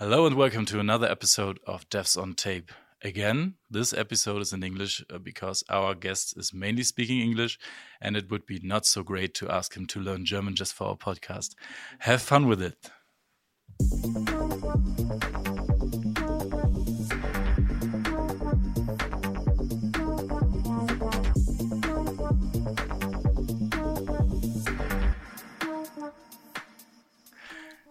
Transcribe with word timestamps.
Hello 0.00 0.26
and 0.26 0.36
welcome 0.36 0.64
to 0.66 0.78
another 0.78 1.08
episode 1.08 1.58
of 1.66 1.88
Devs 1.88 2.16
on 2.16 2.34
Tape. 2.34 2.70
Again, 3.02 3.54
this 3.68 3.92
episode 3.92 4.40
is 4.42 4.52
in 4.52 4.62
English 4.62 5.04
uh, 5.12 5.18
because 5.18 5.64
our 5.68 5.92
guest 5.96 6.36
is 6.36 6.54
mainly 6.54 6.84
speaking 6.84 7.20
English 7.20 7.58
and 8.00 8.16
it 8.16 8.30
would 8.30 8.46
be 8.46 8.60
not 8.62 8.86
so 8.86 9.02
great 9.02 9.34
to 9.34 9.50
ask 9.50 9.76
him 9.76 9.86
to 9.86 9.98
learn 9.98 10.24
German 10.24 10.54
just 10.54 10.72
for 10.72 10.86
our 10.86 10.96
podcast. 10.96 11.56
Have 11.98 12.22
fun 12.22 12.46
with 12.46 12.62
it. 12.62 12.76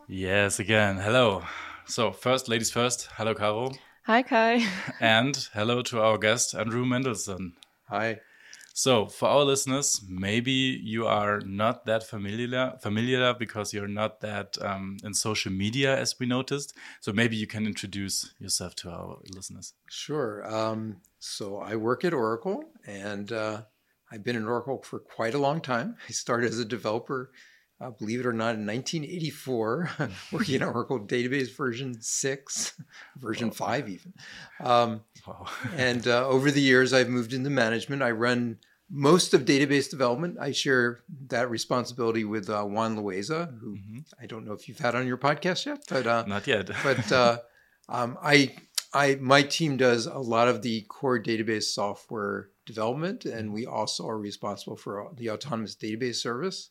Yes, 0.07 0.57
again. 0.57 0.95
Hello. 0.99 1.43
So, 1.89 2.11
first, 2.11 2.49
ladies 2.49 2.69
first. 2.69 3.07
Hello, 3.15 3.33
Caro. 3.33 3.71
Hi, 4.03 4.21
Kai. 4.21 4.67
and 4.99 5.47
hello 5.53 5.81
to 5.83 6.01
our 6.01 6.17
guest, 6.17 6.53
Andrew 6.53 6.85
Mendelsohn. 6.85 7.53
Hi. 7.87 8.19
So, 8.73 9.05
for 9.05 9.29
our 9.29 9.43
listeners, 9.45 10.01
maybe 10.05 10.51
you 10.51 11.07
are 11.07 11.39
not 11.45 11.85
that 11.85 12.03
familiar 12.03 12.73
familiar 12.81 13.33
because 13.33 13.73
you're 13.73 13.87
not 13.87 14.19
that 14.19 14.57
um, 14.61 14.97
in 15.01 15.13
social 15.13 15.51
media, 15.51 15.97
as 15.97 16.19
we 16.19 16.25
noticed. 16.25 16.75
So, 16.99 17.13
maybe 17.13 17.37
you 17.37 17.47
can 17.47 17.65
introduce 17.65 18.33
yourself 18.37 18.75
to 18.75 18.89
our 18.89 19.19
listeners. 19.33 19.73
Sure. 19.89 20.45
Um, 20.45 20.97
so, 21.19 21.59
I 21.59 21.77
work 21.77 22.03
at 22.03 22.13
Oracle, 22.13 22.65
and 22.85 23.31
uh, 23.31 23.61
I've 24.11 24.25
been 24.25 24.35
in 24.35 24.45
Oracle 24.45 24.83
for 24.83 24.99
quite 24.99 25.35
a 25.35 25.39
long 25.39 25.61
time. 25.61 25.95
I 26.09 26.11
started 26.11 26.51
as 26.51 26.59
a 26.59 26.65
developer 26.65 27.31
uh, 27.79 27.91
believe 27.91 28.19
it 28.19 28.25
or 28.25 28.33
not, 28.33 28.55
in 28.55 28.65
1984, 28.65 29.89
working 30.31 30.55
in 30.55 30.63
Oracle 30.63 30.99
Database 30.99 31.55
version 31.55 32.01
6, 32.01 32.81
version 33.17 33.51
5 33.51 33.89
even. 33.89 34.13
Um, 34.59 35.01
and 35.75 36.07
uh, 36.07 36.27
over 36.27 36.49
the 36.51 36.61
years, 36.61 36.93
I've 36.93 37.09
moved 37.09 37.33
into 37.33 37.49
management. 37.49 38.01
I 38.01 38.11
run 38.11 38.57
most 38.89 39.33
of 39.33 39.45
database 39.45 39.89
development. 39.89 40.37
I 40.39 40.51
share 40.51 40.99
that 41.27 41.49
responsibility 41.49 42.23
with 42.23 42.49
uh, 42.49 42.63
Juan 42.63 42.97
Loaiza, 42.97 43.59
who 43.59 43.75
mm-hmm. 43.75 43.99
I 44.19 44.25
don't 44.25 44.45
know 44.45 44.53
if 44.53 44.67
you've 44.67 44.79
had 44.79 44.95
on 44.95 45.05
your 45.05 45.17
podcast 45.17 45.65
yet, 45.65 45.83
but 45.89 46.07
uh, 46.07 46.23
not 46.25 46.47
yet. 46.47 46.69
but 46.83 47.11
uh, 47.11 47.37
um, 47.89 48.17
I, 48.23 48.55
I, 48.93 49.15
my 49.15 49.43
team 49.43 49.77
does 49.77 50.05
a 50.05 50.17
lot 50.17 50.47
of 50.47 50.61
the 50.61 50.81
core 50.83 51.21
database 51.21 51.63
software 51.63 52.49
development, 52.65 53.25
and 53.25 53.53
we 53.53 53.65
also 53.65 54.07
are 54.07 54.17
responsible 54.17 54.77
for 54.77 55.11
the 55.15 55.29
autonomous 55.29 55.75
database 55.75 56.15
service. 56.15 56.69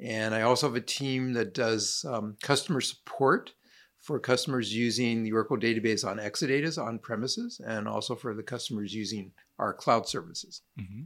And 0.00 0.34
I 0.34 0.42
also 0.42 0.66
have 0.66 0.76
a 0.76 0.80
team 0.80 1.32
that 1.34 1.54
does 1.54 2.04
um, 2.08 2.36
customer 2.42 2.80
support 2.80 3.52
for 4.00 4.18
customers 4.18 4.74
using 4.74 5.22
the 5.22 5.32
Oracle 5.32 5.56
database 5.56 6.06
on 6.06 6.18
Exadatas 6.18 6.82
on 6.82 6.98
premises 6.98 7.60
and 7.64 7.88
also 7.88 8.14
for 8.14 8.34
the 8.34 8.42
customers 8.42 8.92
using 8.92 9.32
our 9.58 9.72
cloud 9.72 10.06
services. 10.06 10.62
Mm-hmm. 10.78 11.02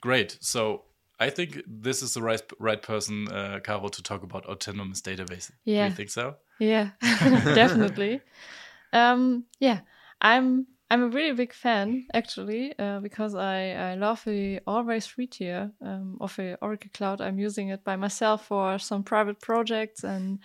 Great. 0.00 0.36
So 0.40 0.82
I 1.18 1.30
think 1.30 1.62
this 1.66 2.02
is 2.02 2.14
the 2.14 2.22
right 2.22 2.42
right 2.58 2.82
person, 2.82 3.28
uh, 3.28 3.60
Caro, 3.62 3.88
to 3.88 4.02
talk 4.02 4.22
about 4.22 4.46
autonomous 4.46 5.00
database. 5.00 5.50
Yeah. 5.64 5.84
Do 5.84 5.90
you 5.90 5.96
think 5.96 6.10
so? 6.10 6.36
Yeah, 6.58 6.90
definitely. 7.00 8.20
um, 8.92 9.44
yeah, 9.60 9.80
I'm 10.20 10.66
I'm 10.92 11.04
a 11.04 11.08
really 11.08 11.32
big 11.32 11.54
fan 11.54 12.04
actually 12.12 12.78
uh, 12.78 13.00
because 13.00 13.34
I, 13.34 13.70
I 13.70 13.94
love 13.94 14.22
the 14.26 14.60
always 14.66 15.06
free 15.06 15.26
tier 15.26 15.70
um, 15.80 16.18
of 16.20 16.36
the 16.36 16.58
Oracle 16.60 16.90
Cloud. 16.92 17.22
I'm 17.22 17.38
using 17.38 17.70
it 17.70 17.82
by 17.82 17.96
myself 17.96 18.44
for 18.48 18.78
some 18.78 19.02
private 19.02 19.40
projects 19.40 20.04
and 20.04 20.40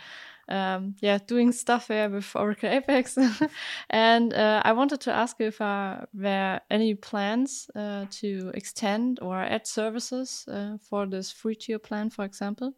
um, 0.48 0.95
yeah, 1.02 1.18
doing 1.18 1.52
stuff 1.52 1.90
there 1.90 2.09
with 2.09 2.34
Oracle 2.34 2.70
Apex. 2.70 3.18
and 3.90 4.34
uh, 4.34 4.62
I 4.64 4.72
wanted 4.72 5.02
to 5.02 5.12
ask 5.12 5.36
if 5.42 5.59
uh, 5.59 6.06
there 6.14 6.62
any 6.72 6.95
plans 6.95 7.70
uh, 7.75 8.06
to 8.12 8.50
extend 8.53 9.19
or 9.22 9.41
add 9.41 9.68
services 9.68 10.46
uh, 10.47 10.78
for 10.81 11.07
this 11.07 11.30
free 11.30 11.56
tier 11.56 11.78
plan, 11.78 12.09
for 12.09 12.24
example. 12.24 12.74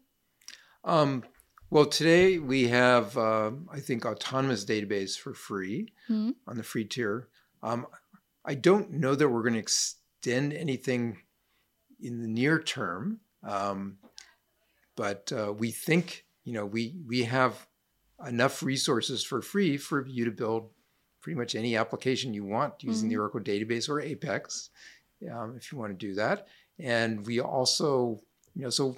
Um, 0.82 1.22
well, 1.70 1.86
today 1.86 2.40
we 2.40 2.66
have, 2.66 3.16
uh, 3.16 3.52
I 3.72 3.78
think, 3.78 4.04
autonomous 4.04 4.64
database 4.64 5.16
for 5.16 5.34
free 5.34 5.92
mm 6.08 6.16
-hmm. 6.16 6.34
on 6.46 6.56
the 6.56 6.64
free 6.64 6.88
tier. 6.88 7.28
Um, 7.62 7.86
I 8.44 8.54
don't 8.54 8.92
know 8.92 9.14
that 9.14 9.28
we're 9.28 9.42
going 9.42 9.54
to 9.54 9.60
extend 9.60 10.52
anything 10.52 11.18
in 12.00 12.22
the 12.22 12.28
near 12.28 12.58
term, 12.58 13.20
um, 13.42 13.98
but 14.96 15.32
uh, 15.32 15.52
we 15.52 15.70
think 15.70 16.24
you 16.44 16.54
know 16.54 16.64
we 16.64 16.94
we 17.06 17.24
have 17.24 17.66
enough 18.26 18.62
resources 18.62 19.24
for 19.24 19.42
free 19.42 19.76
for 19.76 20.06
you 20.06 20.24
to 20.24 20.30
build 20.30 20.70
pretty 21.20 21.38
much 21.38 21.54
any 21.54 21.76
application 21.76 22.32
you 22.32 22.44
want 22.44 22.82
using 22.82 23.08
mm-hmm. 23.08 23.10
the 23.10 23.20
Oracle 23.20 23.40
database 23.40 23.88
or 23.88 24.00
Apex, 24.00 24.70
um, 25.30 25.54
if 25.56 25.70
you 25.70 25.78
want 25.78 25.98
to 25.98 26.06
do 26.06 26.14
that. 26.14 26.48
And 26.78 27.26
we 27.26 27.40
also, 27.40 28.20
you 28.54 28.62
know, 28.62 28.70
so 28.70 28.96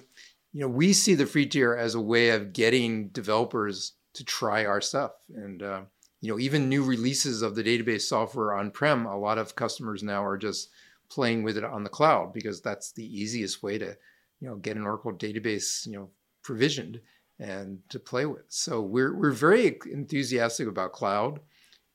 you 0.53 0.61
know, 0.61 0.69
we 0.69 0.93
see 0.93 1.15
the 1.15 1.25
free 1.25 1.47
tier 1.47 1.73
as 1.73 1.95
a 1.95 2.01
way 2.01 2.29
of 2.29 2.53
getting 2.53 3.09
developers 3.09 3.93
to 4.13 4.23
try 4.23 4.65
our 4.65 4.81
stuff 4.81 5.11
and. 5.35 5.61
Uh, 5.61 5.81
you 6.23 6.31
know, 6.31 6.39
even 6.39 6.69
new 6.69 6.85
releases 6.85 7.41
of 7.41 7.53
the 7.53 7.63
database 7.63 8.03
software 8.03 8.53
on-prem, 8.53 9.05
a 9.05 9.19
lot 9.19 9.37
of 9.37 9.57
customers 9.57 10.03
now 10.03 10.23
are 10.23 10.37
just 10.37 10.69
playing 11.09 11.43
with 11.43 11.57
it 11.57 11.65
on 11.65 11.83
the 11.83 11.89
cloud 11.89 12.31
because 12.31 12.61
that's 12.61 12.93
the 12.93 13.05
easiest 13.05 13.61
way 13.61 13.77
to, 13.77 13.97
you 14.39 14.47
know, 14.47 14.55
get 14.55 14.77
an 14.77 14.85
Oracle 14.85 15.11
database, 15.11 15.85
you 15.85 15.91
know, 15.91 16.09
provisioned 16.41 17.01
and 17.39 17.79
to 17.89 17.99
play 17.99 18.25
with. 18.25 18.45
So 18.47 18.79
we're 18.79 19.13
we're 19.13 19.31
very 19.31 19.77
enthusiastic 19.91 20.65
about 20.69 20.93
cloud, 20.93 21.41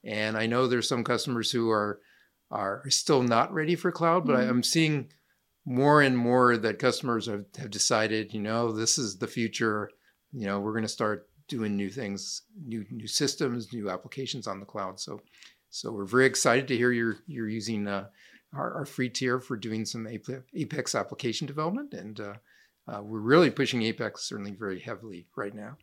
and 0.04 0.36
I 0.36 0.44
know 0.44 0.66
there's 0.66 0.86
some 0.86 1.04
customers 1.04 1.50
who 1.50 1.70
are 1.70 1.98
are 2.50 2.82
still 2.90 3.22
not 3.22 3.54
ready 3.54 3.76
for 3.76 3.90
cloud, 3.90 4.26
but 4.26 4.36
mm-hmm. 4.36 4.50
I'm 4.50 4.62
seeing 4.62 5.10
more 5.64 6.02
and 6.02 6.18
more 6.18 6.58
that 6.58 6.78
customers 6.78 7.24
have, 7.28 7.46
have 7.56 7.70
decided, 7.70 8.34
you 8.34 8.42
know, 8.42 8.72
this 8.72 8.98
is 8.98 9.16
the 9.16 9.26
future. 9.26 9.90
You 10.34 10.44
know, 10.44 10.60
we're 10.60 10.72
going 10.72 10.82
to 10.82 10.88
start 10.88 11.27
doing 11.48 11.76
new 11.76 11.90
things, 11.90 12.42
new 12.64 12.84
new 12.90 13.06
systems, 13.06 13.72
new 13.72 13.90
applications 13.90 14.46
on 14.46 14.60
the 14.60 14.66
cloud. 14.66 15.00
So, 15.00 15.20
so 15.70 15.90
we're 15.90 16.04
very 16.04 16.26
excited 16.26 16.68
to 16.68 16.76
hear 16.76 16.92
you're 16.92 17.16
you're 17.26 17.48
using 17.48 17.88
uh, 17.88 18.06
our, 18.54 18.74
our, 18.74 18.84
free 18.84 19.08
tier 19.08 19.40
for 19.40 19.56
doing 19.56 19.84
some 19.84 20.06
Apex 20.06 20.94
application 20.94 21.46
development, 21.46 21.94
and 21.94 22.20
uh, 22.20 22.34
uh, 22.86 23.02
we're 23.02 23.20
really 23.20 23.50
pushing 23.50 23.82
Apex 23.82 24.28
certainly 24.28 24.52
very 24.52 24.80
heavily 24.80 25.26
right 25.36 25.54
now. 25.54 25.76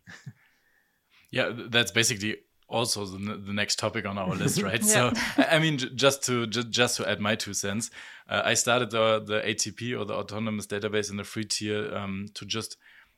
yeah, 1.32 1.52
that's 1.54 1.92
basically 1.92 2.38
also 2.68 3.06
the, 3.06 3.36
the 3.36 3.54
next 3.54 3.78
topic 3.78 4.06
on 4.06 4.18
our 4.18 4.34
list, 4.36 4.62
right? 4.62 4.82
yeah. 4.86 5.12
So, 5.12 5.12
I 5.38 5.60
mean, 5.60 5.78
just 5.96 6.24
to 6.24 6.48
just, 6.48 6.70
just 6.70 6.98
to 6.98 7.10
add 7.10 7.20
my 7.20 7.36
two 7.36 7.54
cents, 7.54 7.92
uh, 8.30 8.42
I 8.46 8.54
started 8.54 8.92
the 8.92 9.20
the 9.20 9.42
ATP 9.42 10.00
or 10.00 10.06
the 10.06 10.16
autonomous 10.16 10.68
database 10.68 11.10
in 11.10 11.18
the 11.18 11.24
free 11.24 11.46
tier 11.46 11.94
um, 11.96 12.28
to 12.36 12.46
just 12.46 12.78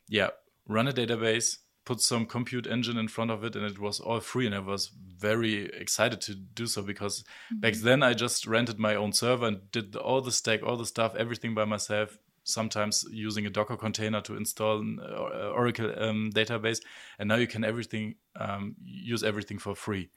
yeah 0.09 0.30
run 0.68 0.88
a 0.88 0.94
database 0.94 1.57
put 1.88 2.02
some 2.02 2.25
compute 2.25 2.68
engine 2.68 2.98
in 2.98 3.08
front 3.08 3.31
of 3.31 3.44
it 3.44 3.56
and 3.56 3.66
it 3.66 3.80
was 3.80 4.00
all 4.00 4.20
free 4.20 4.46
and 4.46 4.56
i 4.56 4.59
was 4.59 4.92
very 5.28 5.66
excited 5.84 6.20
to 6.20 6.36
do 6.36 6.68
so 6.68 6.81
because 6.81 7.24
mm-hmm. 7.24 7.59
back 7.62 7.74
then 7.75 8.03
i 8.03 8.14
just 8.14 8.46
rented 8.46 8.78
my 8.78 8.94
own 8.94 9.14
server 9.14 9.48
and 9.48 9.72
did 9.72 9.96
all 9.96 10.22
the 10.22 10.31
stack 10.31 10.62
all 10.64 10.78
the 10.78 10.86
stuff 10.86 11.16
everything 11.16 11.56
by 11.56 11.66
myself 11.66 12.18
sometimes 12.48 13.06
using 13.12 13.46
a 13.46 13.50
docker 13.50 13.75
container 13.75 14.22
to 14.22 14.36
install 14.36 14.80
an 14.80 15.00
uh, 15.02 15.50
oracle 15.50 15.92
um, 15.98 16.31
database. 16.34 16.80
And 17.20 17.28
now 17.28 17.36
you 17.36 17.48
can 17.48 17.64
everything 17.64 18.16
um, 18.40 18.75
use 18.84 19.24
everything 19.24 19.59
for 19.59 19.75
free. 19.75 20.09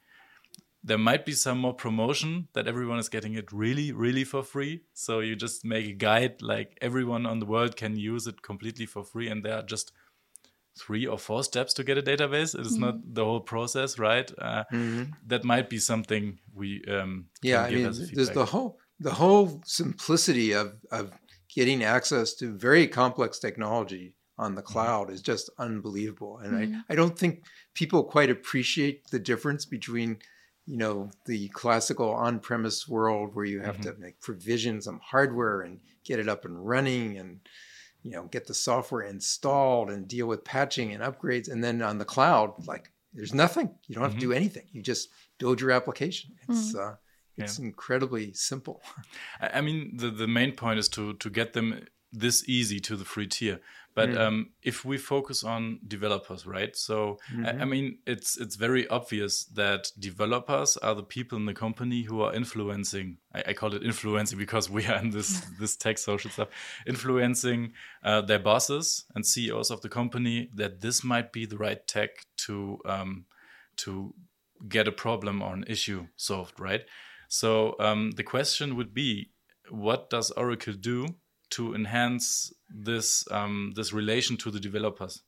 There 0.82 0.98
might 0.98 1.26
be 1.26 1.32
some 1.32 1.58
more 1.58 1.74
promotion 1.74 2.48
that 2.54 2.66
everyone 2.66 2.98
is 2.98 3.10
getting 3.10 3.34
it 3.34 3.52
really 3.52 3.92
really 3.92 4.24
for 4.24 4.42
free. 4.42 4.82
So 4.94 5.20
you 5.20 5.36
just 5.36 5.64
make 5.64 5.86
a 5.86 5.92
guide 5.92 6.40
like 6.40 6.78
everyone 6.80 7.26
on 7.26 7.38
the 7.40 7.46
world 7.46 7.76
can 7.76 7.96
use 7.96 8.26
it 8.26 8.42
completely 8.42 8.86
for 8.86 9.04
free 9.04 9.28
and 9.28 9.44
there 9.44 9.58
are 9.58 9.62
just 9.62 9.92
three 10.78 11.06
or 11.06 11.18
four 11.18 11.42
steps 11.44 11.74
to 11.74 11.84
get 11.84 11.98
a 11.98 12.02
database. 12.02 12.54
It 12.54 12.66
is 12.66 12.72
mm-hmm. 12.72 12.80
not 12.80 13.14
the 13.14 13.24
whole 13.24 13.40
process, 13.40 13.98
right? 13.98 14.30
Uh, 14.38 14.64
mm-hmm. 14.72 15.12
That 15.26 15.44
might 15.44 15.68
be 15.68 15.78
something 15.78 16.38
we 16.54 16.82
um, 16.88 17.26
yeah. 17.42 17.62
I 17.62 17.70
mean, 17.70 17.92
there's 18.12 18.30
the 18.30 18.44
whole 18.44 18.78
the 18.98 19.12
whole 19.12 19.62
simplicity 19.64 20.52
of 20.52 20.74
of 20.90 21.12
getting 21.54 21.82
access 21.82 22.34
to 22.34 22.56
very 22.56 22.86
complex 22.86 23.38
technology 23.38 24.14
on 24.38 24.54
the 24.54 24.62
mm-hmm. 24.62 24.72
cloud 24.72 25.06
mm-hmm. 25.06 25.14
is 25.14 25.22
just 25.22 25.50
unbelievable, 25.58 26.38
and 26.38 26.56
I 26.56 26.66
mm-hmm. 26.66 26.80
I 26.88 26.94
don't 26.94 27.18
think 27.18 27.44
people 27.74 28.04
quite 28.04 28.30
appreciate 28.30 29.08
the 29.10 29.18
difference 29.18 29.64
between 29.64 30.18
you 30.66 30.76
know 30.76 31.10
the 31.26 31.48
classical 31.48 32.10
on-premise 32.10 32.88
world 32.88 33.34
where 33.34 33.44
you 33.44 33.60
have 33.60 33.76
mm-hmm. 33.76 33.94
to 33.94 33.98
make 33.98 34.20
provision 34.20 34.80
some 34.80 35.00
hardware 35.02 35.62
and 35.62 35.80
get 36.04 36.18
it 36.18 36.28
up 36.28 36.44
and 36.44 36.66
running 36.66 37.18
and 37.18 37.40
you 38.02 38.10
know 38.10 38.24
get 38.24 38.46
the 38.46 38.54
software 38.54 39.02
installed 39.02 39.90
and 39.90 40.08
deal 40.08 40.26
with 40.26 40.44
patching 40.44 40.92
and 40.92 41.02
upgrades 41.02 41.50
and 41.50 41.62
then 41.62 41.82
on 41.82 41.98
the 41.98 42.04
cloud 42.04 42.52
like 42.66 42.90
there's 43.12 43.34
nothing 43.34 43.70
you 43.86 43.94
don't 43.94 44.04
have 44.04 44.12
mm-hmm. 44.12 44.20
to 44.20 44.26
do 44.26 44.32
anything 44.32 44.66
you 44.72 44.82
just 44.82 45.10
build 45.38 45.60
your 45.60 45.70
application 45.70 46.30
it's 46.48 46.74
mm-hmm. 46.74 46.90
uh, 46.90 46.94
it's 47.36 47.58
yeah. 47.58 47.66
incredibly 47.66 48.32
simple 48.32 48.82
i 49.40 49.60
mean 49.60 49.96
the, 49.96 50.10
the 50.10 50.28
main 50.28 50.52
point 50.52 50.78
is 50.78 50.88
to 50.88 51.14
to 51.14 51.30
get 51.30 51.52
them 51.52 51.86
this 52.12 52.48
easy 52.48 52.80
to 52.80 52.96
the 52.96 53.04
free 53.04 53.26
tier 53.26 53.60
But 53.94 54.10
mm. 54.10 54.18
um, 54.18 54.50
if 54.62 54.84
we 54.84 54.98
focus 54.98 55.42
on 55.42 55.80
developers, 55.86 56.46
right? 56.46 56.76
So 56.76 57.18
mm-hmm. 57.32 57.46
I, 57.46 57.62
I, 57.62 57.64
mean, 57.64 57.98
it's 58.06 58.38
it's 58.38 58.54
very 58.54 58.86
obvious 58.88 59.44
that 59.46 59.90
developers 59.98 60.76
are 60.76 60.94
the 60.94 61.02
people 61.02 61.36
in 61.36 61.46
the 61.46 61.54
company 61.54 62.02
who 62.02 62.20
are 62.22 62.32
influencing. 62.32 63.18
I, 63.34 63.42
I 63.48 63.52
call 63.52 63.74
it 63.74 63.82
influencing 63.82 64.38
because 64.38 64.70
we 64.70 64.86
are 64.86 64.98
in 64.98 65.10
this 65.10 65.40
this 65.60 65.76
tech 65.76 65.98
social 65.98 66.30
stuff, 66.30 66.48
influencing 66.86 67.72
uh, 68.04 68.20
their 68.20 68.38
bosses 68.38 69.04
and 69.14 69.26
CEOs 69.26 69.70
of 69.70 69.80
the 69.80 69.88
company 69.88 70.50
that 70.54 70.80
this 70.80 71.02
might 71.02 71.32
be 71.32 71.44
the 71.44 71.58
right 71.58 71.84
tech 71.86 72.10
to 72.46 72.78
um, 72.84 73.24
to 73.78 74.14
get 74.68 74.86
a 74.86 74.92
problem 74.92 75.42
or 75.42 75.54
an 75.54 75.64
issue 75.66 76.06
solved, 76.16 76.60
right? 76.60 76.82
So 77.28 77.76
um, 77.80 78.10
the 78.12 78.22
question 78.22 78.76
would 78.76 78.92
be, 78.92 79.30
what 79.68 80.10
does 80.10 80.30
Oracle 80.32 80.74
do 80.74 81.06
to 81.50 81.74
enhance 81.74 82.52
this 82.68 83.24
um, 83.30 83.72
this 83.74 83.92
relation 83.92 84.36
to 84.38 84.50
the 84.50 84.60
developers? 84.60 85.22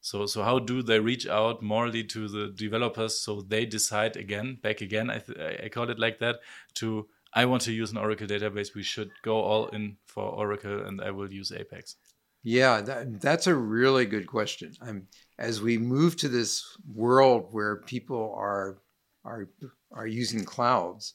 So 0.00 0.26
so 0.26 0.42
how 0.42 0.58
do 0.58 0.82
they 0.82 1.00
reach 1.00 1.26
out 1.26 1.62
morally 1.62 2.04
to 2.04 2.28
the 2.28 2.52
developers 2.56 3.20
so 3.20 3.42
they 3.42 3.66
decide 3.66 4.16
again, 4.16 4.58
back 4.62 4.80
again? 4.80 5.10
I 5.10 5.22
I 5.64 5.68
call 5.68 5.90
it 5.90 5.98
like 5.98 6.18
that 6.18 6.40
to 6.74 7.08
I 7.34 7.46
want 7.46 7.62
to 7.62 7.72
use 7.72 7.90
an 7.90 7.98
Oracle 7.98 8.26
database. 8.26 8.74
We 8.74 8.82
should 8.82 9.10
go 9.22 9.40
all 9.40 9.68
in 9.68 9.96
for 10.06 10.24
Oracle, 10.24 10.86
and 10.86 11.00
I 11.00 11.10
will 11.10 11.32
use 11.32 11.50
Apex. 11.50 11.96
Yeah, 12.42 12.80
that, 12.82 13.20
that's 13.20 13.46
a 13.46 13.54
really 13.54 14.04
good 14.04 14.26
question. 14.26 14.72
I'm, 14.80 15.06
as 15.38 15.62
we 15.62 15.78
move 15.78 16.16
to 16.16 16.28
this 16.28 16.64
world 16.92 17.48
where 17.52 17.76
people 17.76 18.34
are 18.36 18.78
are 19.24 19.48
are 19.92 20.06
using 20.06 20.44
clouds, 20.44 21.14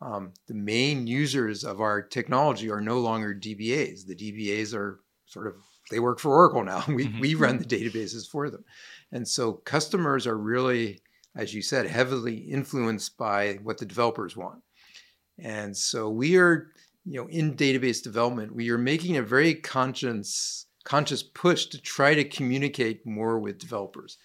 um, 0.00 0.32
the 0.46 0.54
main 0.54 1.06
users 1.06 1.64
of 1.64 1.80
our 1.80 2.00
technology 2.02 2.70
are 2.70 2.80
no 2.80 3.00
longer 3.00 3.34
DBAs. 3.34 4.06
The 4.06 4.14
DBAs 4.14 4.74
are 4.74 5.00
sort 5.26 5.46
of 5.48 5.54
they 5.90 6.00
work 6.00 6.18
for 6.18 6.34
Oracle 6.34 6.64
now. 6.64 6.84
We 6.88 7.06
mm-hmm. 7.06 7.20
we 7.20 7.34
run 7.34 7.58
the 7.58 7.64
databases 7.64 8.28
for 8.28 8.50
them, 8.50 8.64
and 9.12 9.26
so 9.26 9.54
customers 9.54 10.26
are 10.26 10.38
really, 10.38 11.00
as 11.34 11.54
you 11.54 11.62
said, 11.62 11.86
heavily 11.86 12.36
influenced 12.36 13.16
by 13.16 13.54
what 13.62 13.78
the 13.78 13.86
developers 13.86 14.36
want. 14.36 14.62
And 15.38 15.76
so 15.76 16.10
we 16.10 16.36
are, 16.36 16.72
you 17.04 17.20
know, 17.20 17.28
in 17.28 17.54
database 17.54 18.02
development, 18.02 18.54
we 18.54 18.70
are 18.70 18.78
making 18.78 19.16
a 19.16 19.22
very 19.22 19.54
conscious 19.54 20.66
conscious 20.84 21.22
push 21.22 21.66
to 21.66 21.80
try 21.80 22.14
to 22.14 22.24
communicate 22.24 23.04
more 23.04 23.38
with 23.38 23.58
developers. 23.58 24.16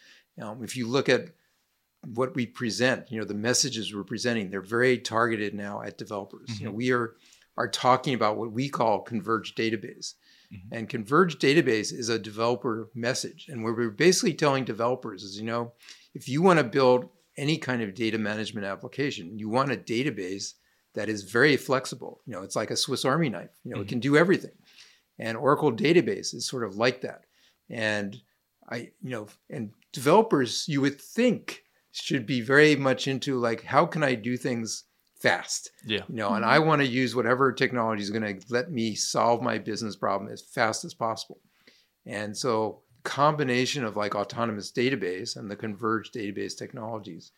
Um, 0.41 0.63
if 0.63 0.77
you 0.77 0.87
look 0.87 1.09
at 1.09 1.29
what 2.05 2.35
we 2.35 2.45
present, 2.45 3.11
you 3.11 3.19
know, 3.19 3.25
the 3.25 3.33
messages 3.33 3.93
we're 3.93 4.03
presenting, 4.03 4.49
they're 4.49 4.61
very 4.61 4.97
targeted 4.97 5.53
now 5.53 5.81
at 5.81 5.97
developers. 5.97 6.49
Mm-hmm. 6.49 6.59
You 6.59 6.65
know, 6.65 6.71
mm-hmm. 6.71 6.77
we 6.77 6.91
are 6.91 7.15
are 7.57 7.67
talking 7.67 8.13
about 8.15 8.37
what 8.37 8.51
we 8.51 8.67
call 8.67 9.01
converged 9.01 9.57
database. 9.57 10.15
Mm-hmm. 10.51 10.73
And 10.73 10.89
converged 10.89 11.39
database 11.39 11.93
is 11.93 12.09
a 12.09 12.19
developer 12.19 12.89
message. 12.95 13.47
And 13.49 13.63
what 13.63 13.75
we're 13.75 13.89
basically 13.89 14.33
telling 14.33 14.65
developers 14.65 15.23
is, 15.23 15.37
you 15.37 15.45
know, 15.45 15.73
if 16.13 16.27
you 16.27 16.41
want 16.41 16.59
to 16.59 16.63
build 16.63 17.09
any 17.37 17.57
kind 17.57 17.81
of 17.81 17.95
data 17.95 18.17
management 18.17 18.65
application, 18.65 19.37
you 19.37 19.49
want 19.49 19.71
a 19.71 19.77
database 19.77 20.53
that 20.95 21.09
is 21.09 21.23
very 21.23 21.57
flexible. 21.57 22.21
You 22.25 22.33
know, 22.33 22.41
it's 22.41 22.55
like 22.55 22.71
a 22.71 22.77
Swiss 22.77 23.05
Army 23.05 23.29
knife. 23.29 23.49
You 23.63 23.71
know, 23.71 23.77
mm-hmm. 23.77 23.83
it 23.83 23.89
can 23.89 23.99
do 23.99 24.17
everything. 24.17 24.51
And 25.19 25.37
Oracle 25.37 25.71
database 25.71 26.33
is 26.33 26.47
sort 26.47 26.63
of 26.63 26.75
like 26.75 27.01
that. 27.01 27.25
And 27.69 28.19
I, 28.69 28.91
you 29.01 29.09
know, 29.09 29.27
and 29.49 29.71
developers, 29.91 30.65
you 30.67 30.81
would 30.81 30.99
think 30.99 31.62
should 31.93 32.25
be 32.25 32.41
very 32.41 32.75
much 32.75 33.07
into 33.07 33.39
like 33.39 33.63
how 33.63 33.85
can 33.85 34.03
I 34.03 34.15
do 34.15 34.35
things 34.35 34.83
fast? 35.19 35.71
Yeah. 35.85 36.01
You 36.09 36.15
know, 36.15 36.29
and 36.33 36.43
I 36.43 36.57
mm-hmm. 36.57 36.67
want 36.67 36.81
to 36.81 36.87
use 36.87 37.15
whatever 37.15 37.53
technology 37.53 38.03
is 38.03 38.09
going 38.09 38.39
to 38.39 38.45
let 38.49 38.71
me 38.71 38.95
solve 38.95 39.41
my 39.41 39.59
business 39.59 39.95
problem 39.95 40.31
as 40.31 40.41
fast 40.41 40.83
as 40.83 40.93
possible. 40.93 41.39
And 42.05 42.35
so 42.35 42.81
combination 43.03 43.83
of 43.83 43.95
like 43.95 44.15
autonomous 44.15 44.71
database 44.71 45.37
and 45.37 45.49
the 45.49 45.55
converged 45.55 46.13
database 46.13 46.57
technologies, 46.57 47.31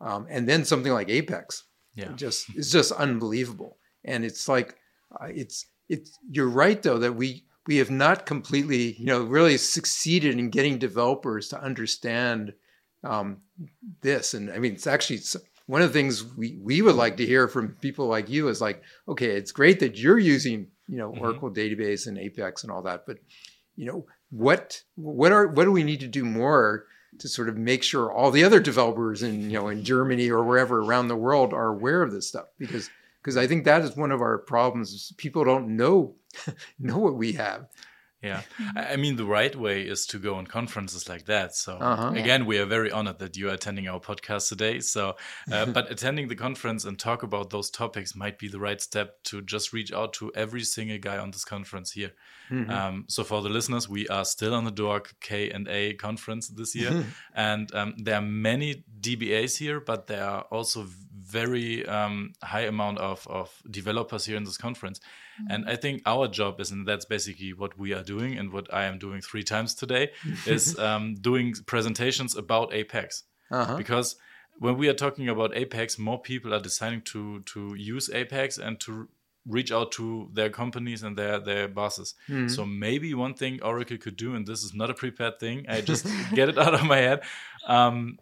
um, 0.00 0.26
and 0.30 0.48
then 0.48 0.64
something 0.64 0.92
like 0.92 1.10
Apex, 1.10 1.64
yeah, 1.94 2.12
just 2.12 2.46
it's 2.54 2.70
just 2.70 2.92
unbelievable. 2.92 3.78
And 4.04 4.24
it's 4.24 4.48
like 4.48 4.76
uh, 5.20 5.26
it's 5.34 5.66
it's 5.88 6.16
you're 6.30 6.48
right 6.48 6.80
though 6.80 6.98
that 6.98 7.14
we 7.14 7.44
we 7.66 7.78
have 7.78 7.90
not 7.90 8.24
completely 8.24 8.94
you 8.98 9.06
know 9.06 9.24
really 9.24 9.56
succeeded 9.56 10.38
in 10.38 10.50
getting 10.50 10.78
developers 10.78 11.48
to 11.48 11.60
understand 11.60 12.52
um, 13.06 13.38
this. 14.02 14.34
And 14.34 14.50
I 14.50 14.58
mean, 14.58 14.74
it's 14.74 14.86
actually 14.86 15.20
one 15.66 15.82
of 15.82 15.88
the 15.88 15.98
things 15.98 16.24
we, 16.36 16.58
we 16.62 16.82
would 16.82 16.96
like 16.96 17.16
to 17.18 17.26
hear 17.26 17.48
from 17.48 17.76
people 17.80 18.06
like 18.06 18.28
you 18.28 18.48
is 18.48 18.60
like, 18.60 18.82
okay, 19.08 19.30
it's 19.30 19.52
great 19.52 19.80
that 19.80 19.98
you're 19.98 20.18
using, 20.18 20.68
you 20.88 20.98
know, 20.98 21.10
mm-hmm. 21.10 21.22
Oracle 21.22 21.50
database 21.50 22.06
and 22.06 22.18
Apex 22.18 22.62
and 22.62 22.72
all 22.72 22.82
that, 22.82 23.04
but 23.06 23.18
you 23.76 23.86
know, 23.86 24.06
what 24.30 24.82
what 24.96 25.32
are 25.32 25.46
what 25.46 25.64
do 25.64 25.72
we 25.72 25.84
need 25.84 26.00
to 26.00 26.08
do 26.08 26.24
more 26.24 26.86
to 27.18 27.28
sort 27.28 27.48
of 27.48 27.56
make 27.56 27.82
sure 27.82 28.12
all 28.12 28.30
the 28.30 28.44
other 28.44 28.60
developers 28.60 29.22
in 29.22 29.50
you 29.50 29.58
know 29.58 29.68
in 29.68 29.84
Germany 29.84 30.30
or 30.30 30.42
wherever 30.42 30.80
around 30.80 31.08
the 31.08 31.16
world 31.16 31.52
are 31.52 31.68
aware 31.68 32.02
of 32.02 32.12
this 32.12 32.28
stuff 32.28 32.46
because 32.58 32.90
because 33.22 33.36
I 33.36 33.46
think 33.46 33.64
that 33.64 33.82
is 33.82 33.96
one 33.96 34.12
of 34.12 34.20
our 34.20 34.38
problems. 34.38 35.12
People 35.16 35.44
don't 35.44 35.76
know 35.76 36.14
know 36.78 36.98
what 36.98 37.16
we 37.16 37.32
have. 37.32 37.66
Yeah. 38.22 38.42
Mm-hmm. 38.58 38.78
I 38.78 38.96
mean, 38.96 39.16
the 39.16 39.26
right 39.26 39.54
way 39.54 39.82
is 39.82 40.06
to 40.06 40.18
go 40.18 40.36
on 40.36 40.46
conferences 40.46 41.08
like 41.08 41.26
that. 41.26 41.54
So, 41.54 41.76
uh-huh. 41.76 42.12
again, 42.14 42.42
yeah. 42.42 42.46
we 42.46 42.58
are 42.58 42.64
very 42.64 42.90
honored 42.90 43.18
that 43.18 43.36
you 43.36 43.50
are 43.50 43.54
attending 43.54 43.86
our 43.88 44.00
podcast 44.00 44.48
today. 44.48 44.80
So, 44.80 45.16
uh, 45.52 45.66
but 45.76 45.90
attending 45.90 46.28
the 46.28 46.34
conference 46.34 46.84
and 46.84 46.98
talk 46.98 47.22
about 47.22 47.50
those 47.50 47.70
topics 47.70 48.16
might 48.16 48.38
be 48.38 48.48
the 48.48 48.58
right 48.58 48.80
step 48.80 49.22
to 49.24 49.42
just 49.42 49.72
reach 49.72 49.92
out 49.92 50.14
to 50.14 50.32
every 50.34 50.64
single 50.64 50.98
guy 50.98 51.18
on 51.18 51.30
this 51.30 51.44
conference 51.44 51.92
here. 51.92 52.12
Mm-hmm. 52.50 52.70
Um, 52.70 53.04
so, 53.08 53.22
for 53.22 53.42
the 53.42 53.50
listeners, 53.50 53.88
we 53.88 54.08
are 54.08 54.24
still 54.24 54.54
on 54.54 54.64
the 54.64 54.72
DOAG 54.72 55.12
K 55.20 55.50
and 55.50 55.68
A 55.68 55.94
conference 55.94 56.48
this 56.48 56.74
year, 56.74 57.04
and 57.34 57.72
um, 57.74 57.94
there 57.98 58.16
are 58.16 58.22
many 58.22 58.84
DBAs 59.00 59.58
here, 59.58 59.80
but 59.80 60.06
there 60.06 60.24
are 60.24 60.42
also 60.50 60.86
very 61.12 61.84
um, 61.86 62.32
high 62.42 62.62
amount 62.62 62.98
of, 62.98 63.26
of 63.28 63.62
developers 63.70 64.24
here 64.24 64.36
in 64.36 64.44
this 64.44 64.56
conference. 64.56 65.00
Mm-hmm. 65.40 65.52
And 65.52 65.68
I 65.68 65.76
think 65.76 66.02
our 66.06 66.28
job 66.28 66.60
is, 66.60 66.70
and 66.70 66.86
that's 66.86 67.04
basically 67.04 67.52
what 67.52 67.78
we 67.78 67.92
are 67.92 68.02
doing 68.02 68.38
and 68.38 68.52
what 68.52 68.72
I 68.72 68.84
am 68.84 68.98
doing 68.98 69.20
three 69.20 69.42
times 69.42 69.74
today, 69.74 70.10
is 70.46 70.78
um, 70.78 71.14
doing 71.14 71.54
presentations 71.66 72.36
about 72.36 72.72
Apex. 72.72 73.24
Uh-huh. 73.50 73.76
Because 73.76 74.16
when 74.58 74.76
we 74.76 74.88
are 74.88 74.94
talking 74.94 75.28
about 75.28 75.56
Apex, 75.56 75.98
more 75.98 76.20
people 76.20 76.54
are 76.54 76.60
deciding 76.60 77.02
to 77.02 77.40
to 77.40 77.74
use 77.74 78.10
Apex 78.10 78.58
and 78.58 78.80
to 78.80 79.08
reach 79.48 79.70
out 79.70 79.92
to 79.92 80.28
their 80.32 80.50
companies 80.50 81.02
and 81.02 81.16
their 81.16 81.38
their 81.38 81.68
bosses. 81.68 82.14
Mm-hmm. 82.28 82.48
So 82.48 82.66
maybe 82.66 83.14
one 83.14 83.34
thing 83.34 83.62
Oracle 83.62 83.98
could 83.98 84.16
do, 84.16 84.34
and 84.34 84.46
this 84.46 84.62
is 84.62 84.74
not 84.74 84.90
a 84.90 84.94
prepared 84.94 85.38
thing, 85.38 85.66
I 85.68 85.80
just 85.80 86.06
get 86.34 86.48
it 86.48 86.58
out 86.58 86.74
of 86.74 86.84
my 86.84 86.98
head. 86.98 87.22
Um, 87.66 88.18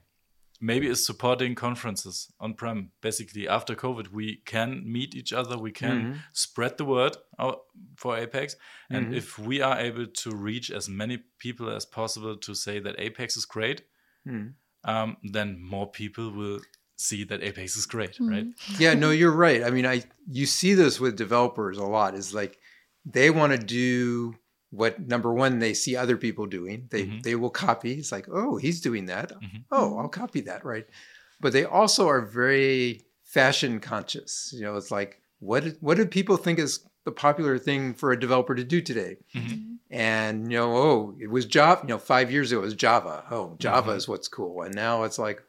maybe 0.64 0.86
is 0.86 1.04
supporting 1.04 1.54
conferences 1.54 2.32
on 2.40 2.54
prem 2.54 2.90
basically 3.02 3.46
after 3.46 3.74
covid 3.74 4.08
we 4.08 4.36
can 4.46 4.82
meet 4.90 5.14
each 5.14 5.32
other 5.32 5.58
we 5.58 5.70
can 5.70 6.00
mm-hmm. 6.00 6.18
spread 6.32 6.76
the 6.78 6.84
word 6.84 7.16
for 7.96 8.16
apex 8.16 8.56
and 8.90 9.06
mm-hmm. 9.06 9.14
if 9.14 9.38
we 9.38 9.60
are 9.60 9.78
able 9.78 10.06
to 10.06 10.30
reach 10.34 10.70
as 10.70 10.88
many 10.88 11.18
people 11.38 11.68
as 11.68 11.84
possible 11.84 12.36
to 12.36 12.54
say 12.54 12.78
that 12.78 12.98
apex 12.98 13.36
is 13.36 13.44
great 13.44 13.82
mm-hmm. 14.26 14.48
um, 14.90 15.16
then 15.22 15.60
more 15.60 15.90
people 15.90 16.30
will 16.30 16.60
see 16.96 17.24
that 17.24 17.42
apex 17.42 17.76
is 17.76 17.86
great 17.86 18.12
mm-hmm. 18.12 18.30
right 18.30 18.46
yeah 18.78 18.94
no 18.94 19.10
you're 19.10 19.30
right 19.30 19.62
i 19.64 19.70
mean 19.70 19.86
i 19.86 20.02
you 20.26 20.46
see 20.46 20.72
this 20.74 20.98
with 20.98 21.16
developers 21.16 21.76
a 21.76 21.84
lot 21.84 22.14
is 22.14 22.32
like 22.32 22.58
they 23.04 23.28
want 23.28 23.52
to 23.52 23.58
do 23.58 24.34
what 24.74 25.00
number 25.00 25.32
one 25.32 25.58
they 25.58 25.72
see 25.72 25.96
other 25.96 26.16
people 26.16 26.46
doing 26.46 26.86
they 26.90 27.04
mm-hmm. 27.04 27.20
they 27.20 27.34
will 27.34 27.50
copy 27.50 27.92
it's 27.92 28.12
like 28.12 28.26
oh 28.32 28.56
he's 28.56 28.80
doing 28.80 29.06
that 29.06 29.30
mm-hmm. 29.30 29.58
oh 29.70 29.98
i'll 29.98 30.08
copy 30.08 30.40
that 30.40 30.64
right 30.64 30.86
but 31.40 31.52
they 31.52 31.64
also 31.64 32.08
are 32.08 32.20
very 32.20 33.02
fashion 33.22 33.80
conscious 33.80 34.52
you 34.56 34.62
know 34.62 34.76
it's 34.76 34.90
like 34.90 35.20
what 35.38 35.64
what 35.80 35.96
do 35.96 36.06
people 36.06 36.36
think 36.36 36.58
is 36.58 36.84
the 37.04 37.12
popular 37.12 37.58
thing 37.58 37.94
for 37.94 38.12
a 38.12 38.18
developer 38.18 38.54
to 38.54 38.64
do 38.64 38.80
today 38.80 39.16
mm-hmm. 39.34 39.74
and 39.90 40.50
you 40.50 40.58
know 40.58 40.76
oh 40.76 41.16
it 41.20 41.30
was 41.30 41.46
java 41.46 41.80
you 41.82 41.88
know 41.88 41.98
five 41.98 42.30
years 42.30 42.50
ago 42.50 42.60
it 42.60 42.64
was 42.64 42.74
java 42.74 43.24
oh 43.30 43.54
java 43.58 43.88
mm-hmm. 43.88 43.96
is 43.96 44.08
what's 44.08 44.28
cool 44.28 44.62
and 44.62 44.74
now 44.74 45.04
it's 45.04 45.18
like 45.18 45.42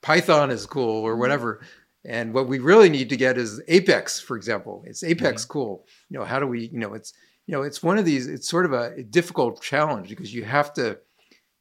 python 0.00 0.50
is 0.50 0.66
cool 0.66 1.02
or 1.02 1.12
mm-hmm. 1.12 1.20
whatever 1.20 1.60
and 2.04 2.32
what 2.32 2.48
we 2.48 2.58
really 2.58 2.88
need 2.88 3.10
to 3.10 3.16
get 3.16 3.36
is 3.36 3.60
apex 3.68 4.20
for 4.20 4.36
example 4.36 4.82
it's 4.86 5.04
apex 5.04 5.42
mm-hmm. 5.42 5.52
cool 5.52 5.86
you 6.08 6.18
know 6.18 6.24
how 6.24 6.38
do 6.38 6.46
we 6.46 6.68
you 6.68 6.78
know 6.78 6.94
it's 6.94 7.12
you 7.50 7.56
know, 7.56 7.62
it's 7.62 7.82
one 7.82 7.98
of 7.98 8.04
these, 8.04 8.28
it's 8.28 8.48
sort 8.48 8.64
of 8.64 8.72
a 8.72 9.02
difficult 9.02 9.60
challenge 9.60 10.08
because 10.08 10.32
you 10.32 10.44
have 10.44 10.72
to 10.74 11.00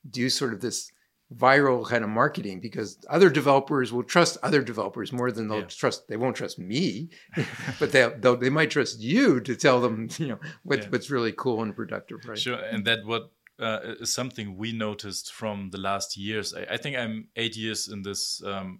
do 0.08 0.30
sort 0.30 0.54
of 0.54 0.62
this 0.62 0.92
viral 1.36 1.84
kind 1.84 2.04
of 2.04 2.12
marketing 2.12 2.60
because 2.60 3.00
other 3.10 3.28
developers 3.28 3.92
will 3.92 4.04
trust 4.04 4.38
other 4.44 4.62
developers 4.62 5.12
more 5.12 5.32
than 5.32 5.48
they'll 5.48 5.62
yeah. 5.62 5.66
trust 5.66 6.08
they 6.08 6.18
won't 6.18 6.36
trust 6.36 6.58
me 6.58 7.08
but 7.80 7.92
they 7.92 8.08
they 8.40 8.50
might 8.50 8.72
trust 8.72 9.00
you 9.00 9.40
to 9.40 9.56
tell 9.56 9.80
them 9.80 10.10
you 10.18 10.28
know 10.28 10.40
what, 10.64 10.80
yeah. 10.80 10.90
what's 10.90 11.12
really 11.12 11.32
cool 11.32 11.62
and 11.62 11.76
productive 11.76 12.18
right 12.28 12.40
sure 12.40 12.56
and 12.56 12.84
that 12.86 13.06
what 13.06 13.32
uh, 13.60 13.80
is 14.00 14.12
something 14.12 14.58
we 14.58 14.72
noticed 14.72 15.32
from 15.32 15.70
the 15.70 15.78
last 15.78 16.18
years 16.18 16.56
I, 16.56 16.74
I, 16.74 16.78
think 16.78 16.98
i'm 16.98 17.28
eight 17.36 17.56
years 17.56 17.90
in 17.90 18.02
this 18.02 18.42
um, 18.44 18.80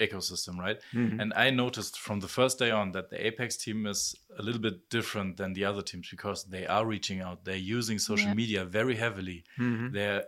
ecosystem, 0.00 0.58
right? 0.58 0.78
Mm-hmm. 0.94 1.20
And 1.20 1.32
I 1.34 1.50
noticed 1.50 1.98
from 1.98 2.20
the 2.20 2.28
first 2.28 2.58
day 2.58 2.70
on 2.70 2.92
that 2.92 3.10
the 3.10 3.26
Apex 3.26 3.56
team 3.56 3.86
is 3.86 4.14
a 4.38 4.42
little 4.42 4.60
bit 4.60 4.88
different 4.90 5.36
than 5.36 5.52
the 5.52 5.64
other 5.64 5.82
teams 5.82 6.08
because 6.10 6.44
they 6.44 6.66
are 6.66 6.86
reaching 6.86 7.20
out, 7.20 7.44
they're 7.44 7.56
using 7.56 7.98
social 7.98 8.28
yeah. 8.28 8.34
media 8.34 8.64
very 8.64 8.96
heavily. 8.96 9.44
Mm-hmm. 9.58 9.94
They're 9.94 10.24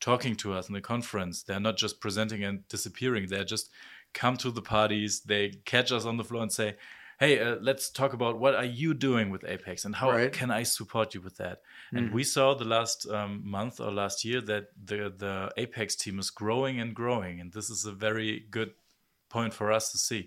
talking 0.00 0.36
to 0.36 0.52
us 0.52 0.68
in 0.68 0.74
the 0.74 0.80
conference. 0.80 1.42
They're 1.42 1.60
not 1.60 1.76
just 1.76 2.00
presenting 2.00 2.44
and 2.44 2.66
disappearing. 2.68 3.28
They're 3.28 3.44
just 3.44 3.70
come 4.12 4.36
to 4.38 4.50
the 4.50 4.62
parties. 4.62 5.20
They 5.20 5.50
catch 5.64 5.92
us 5.92 6.04
on 6.04 6.16
the 6.16 6.24
floor 6.24 6.42
and 6.42 6.52
say, 6.52 6.76
"Hey, 7.18 7.38
uh, 7.40 7.56
let's 7.60 7.90
talk 7.90 8.12
about 8.12 8.38
what 8.38 8.54
are 8.54 8.64
you 8.64 8.94
doing 8.94 9.30
with 9.30 9.44
Apex 9.44 9.84
and 9.84 9.96
how 9.96 10.10
right. 10.10 10.32
can 10.32 10.50
I 10.50 10.62
support 10.64 11.14
you 11.14 11.20
with 11.20 11.36
that." 11.36 11.58
Mm-hmm. 11.58 11.96
And 11.96 12.12
we 12.12 12.24
saw 12.24 12.54
the 12.54 12.64
last 12.64 13.08
um, 13.08 13.42
month 13.44 13.80
or 13.80 13.90
last 13.90 14.24
year 14.24 14.40
that 14.42 14.68
the 14.82 15.12
the 15.24 15.52
Apex 15.56 15.96
team 15.96 16.18
is 16.18 16.30
growing 16.30 16.80
and 16.80 16.94
growing, 16.94 17.40
and 17.40 17.52
this 17.52 17.70
is 17.70 17.84
a 17.84 17.92
very 17.92 18.46
good 18.50 18.72
point 19.36 19.52
for 19.52 19.68
us 19.78 19.92
to 19.92 19.98
see. 19.98 20.22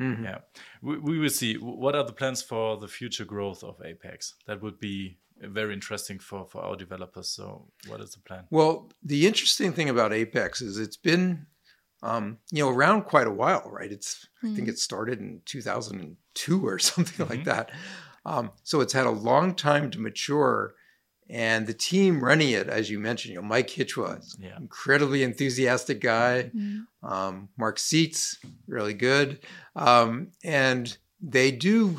Mm-hmm. 0.00 0.24
Yeah, 0.24 0.38
we, 0.82 0.94
we 0.98 1.18
will 1.18 1.36
see. 1.40 1.54
What 1.54 1.94
are 1.94 2.06
the 2.10 2.12
plans 2.20 2.42
for 2.42 2.76
the 2.76 2.88
future 2.88 3.24
growth 3.24 3.60
of 3.64 3.74
Apex? 3.90 4.34
That 4.46 4.60
would 4.62 4.78
be 4.78 5.18
very 5.40 5.72
interesting 5.72 6.18
for 6.18 6.40
for 6.52 6.60
our 6.66 6.76
developers. 6.76 7.28
So, 7.28 7.46
what 7.88 8.00
is 8.00 8.10
the 8.10 8.20
plan? 8.28 8.44
Well, 8.50 8.90
the 9.02 9.26
interesting 9.26 9.72
thing 9.72 9.88
about 9.88 10.12
Apex 10.12 10.60
is 10.60 10.78
it's 10.78 11.00
been, 11.10 11.46
um, 12.02 12.38
you 12.52 12.62
know, 12.62 12.70
around 12.70 13.02
quite 13.02 13.26
a 13.26 13.38
while, 13.42 13.66
right? 13.78 13.90
It's 13.90 14.10
mm-hmm. 14.16 14.46
I 14.46 14.54
think 14.54 14.66
hmm. 14.68 14.74
it 14.74 14.78
started 14.78 15.18
in 15.20 15.40
2002 15.44 16.66
or 16.66 16.78
something 16.90 17.26
mm-hmm. 17.26 17.32
like 17.34 17.44
that. 17.44 17.70
Um, 18.26 18.50
so 18.64 18.80
it's 18.82 18.92
had 18.92 19.06
a 19.06 19.20
long 19.30 19.54
time 19.54 19.90
to 19.92 20.00
mature. 20.00 20.74
And 21.28 21.66
the 21.66 21.74
team 21.74 22.22
running 22.22 22.50
it, 22.50 22.68
as 22.68 22.88
you 22.88 23.00
mentioned, 23.00 23.34
you 23.34 23.40
know, 23.40 23.46
Mike 23.46 23.68
Hichwa, 23.68 24.22
yeah. 24.38 24.56
incredibly 24.56 25.24
enthusiastic 25.24 26.00
guy. 26.00 26.50
Mm-hmm. 26.54 27.06
Um, 27.06 27.48
Marc 27.56 27.78
Sewtz, 27.78 28.36
really 28.68 28.94
good. 28.94 29.40
Um, 29.74 30.28
and 30.44 30.96
they 31.20 31.50
do 31.50 31.98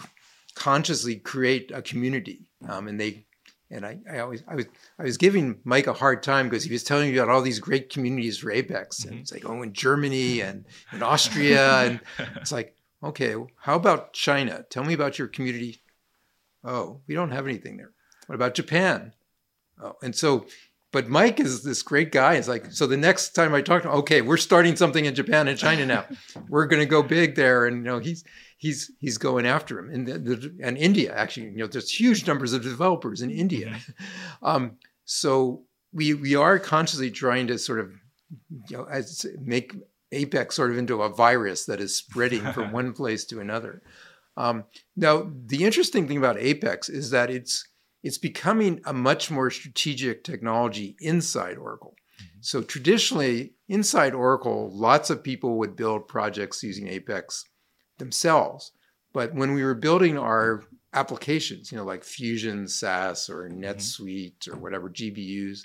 consciously 0.56 1.18
create 1.18 1.72
a 1.74 1.82
community. 1.82 2.48
Um, 2.68 2.88
and 2.88 3.00
they 3.00 3.26
and 3.70 3.86
I, 3.86 4.00
I 4.10 4.20
always 4.20 4.44
I 4.48 4.56
was 4.56 4.66
I 4.98 5.04
was 5.04 5.18
giving 5.18 5.60
Mike 5.66 5.88
a 5.88 5.94
hard 5.94 6.24
time 6.24 6.48
because 6.48 6.64
he 6.64 6.72
was 6.72 6.84
telling 6.84 7.12
me 7.12 7.18
about 7.18 7.30
all 7.30 7.42
these 7.42 7.60
great 7.60 7.90
communities 7.90 8.38
for 8.38 8.50
Apex. 8.50 9.04
And 9.04 9.14
mm-hmm. 9.14 9.22
it's 9.22 9.32
like, 9.34 9.44
oh, 9.46 9.62
in 9.62 9.74
Germany 9.74 10.42
and 10.42 10.66
in 10.94 11.04
Austria. 11.04 11.80
and 11.82 12.00
it's 12.38 12.52
like, 12.54 12.76
okay, 13.04 13.36
how 13.58 13.76
about 13.76 14.14
China? 14.14 14.66
Tell 14.70 14.86
me 14.86 14.94
about 14.94 15.20
your 15.20 15.28
community. 15.28 15.82
Oh, 16.64 17.02
we 17.08 17.14
don't 17.14 17.32
have 17.32 17.46
anything 17.46 17.78
there. 17.78 17.92
What 18.28 18.36
about 18.36 18.56
Japan? 18.56 19.14
Oh, 19.82 19.94
and 20.02 20.16
so, 20.16 20.46
but 20.92 21.10
Mike 21.10 21.40
is 21.40 21.64
this 21.64 21.82
great 21.82 22.12
guy. 22.12 22.36
It's 22.36 22.48
like, 22.48 22.72
so 22.72 22.88
the 22.88 22.98
next 22.98 23.30
time 23.30 23.54
I 23.54 23.62
talk 23.62 23.84
to 23.84 23.90
him, 23.90 23.96
okay, 24.00 24.22
we're 24.22 24.38
starting 24.38 24.76
something 24.76 25.06
in 25.06 25.14
Japan 25.14 25.48
and 25.48 25.58
China 25.58 25.86
now. 25.86 26.06
we're 26.50 26.66
going 26.66 26.80
to 26.82 26.86
go 26.86 27.04
big 27.04 27.36
there. 27.36 27.66
And, 27.66 27.78
you 27.78 27.84
know, 27.84 28.00
he's, 28.00 28.24
he's 28.58 28.92
he's 29.00 29.18
going 29.18 29.46
after 29.46 29.80
him. 29.80 29.90
And 29.90 30.08
the, 30.08 30.18
the, 30.18 30.58
and 30.62 30.78
India 30.78 31.14
actually, 31.16 31.48
you 31.48 31.58
know, 31.58 31.68
there's 31.68 31.92
huge 31.92 32.28
numbers 32.28 32.54
of 32.54 32.64
developers 32.64 33.22
in 33.22 33.32
India. 33.32 33.68
Mm-hmm. 33.68 34.02
um, 34.46 34.78
so 35.06 35.64
we 35.94 36.14
we 36.14 36.36
are 36.36 36.60
consciously 36.60 37.12
trying 37.12 37.48
to 37.48 37.58
sort 37.58 37.80
of 37.80 37.92
you 38.70 38.78
know 38.78 38.86
as, 38.86 39.26
make 39.42 39.74
Apex 40.12 40.56
sort 40.56 40.72
of 40.72 40.78
into 40.78 41.02
a 41.02 41.10
virus 41.10 41.66
that 41.66 41.80
is 41.80 41.96
spreading 41.96 42.42
from 42.54 42.72
one 42.72 42.94
place 42.94 43.26
to 43.26 43.40
another. 43.40 43.82
Um, 44.36 44.66
now, 44.96 45.32
the 45.46 45.64
interesting 45.64 46.08
thing 46.08 46.18
about 46.18 46.38
Apex 46.38 46.90
is 46.90 47.10
that 47.10 47.32
it's 47.32 47.68
it's 48.08 48.18
becoming 48.18 48.80
a 48.86 48.94
much 48.94 49.30
more 49.30 49.52
strategic 49.52 50.24
technology 50.24 50.96
inside 51.02 51.58
Oracle. 51.58 51.94
Mm-hmm. 52.18 52.40
So 52.40 52.62
traditionally, 52.62 53.54
inside 53.68 54.14
Oracle, 54.14 54.72
lots 54.74 55.10
of 55.10 55.22
people 55.22 55.58
would 55.58 55.76
build 55.76 56.08
projects 56.08 56.64
using 56.64 56.88
Apex 56.88 57.44
themselves. 57.98 58.72
But 59.12 59.36
when 59.36 59.52
we 59.52 59.62
were 59.62 59.74
building 59.74 60.18
our 60.18 60.64
applications, 60.94 61.70
you 61.70 61.78
know, 61.78 61.84
like 61.84 62.06
Fusion 62.06 62.70
SaaS 62.70 63.30
or 63.30 63.50
mm-hmm. 63.50 63.62
NetSuite 63.66 64.48
or 64.48 64.56
whatever 64.56 64.90
GBUs, 64.90 65.60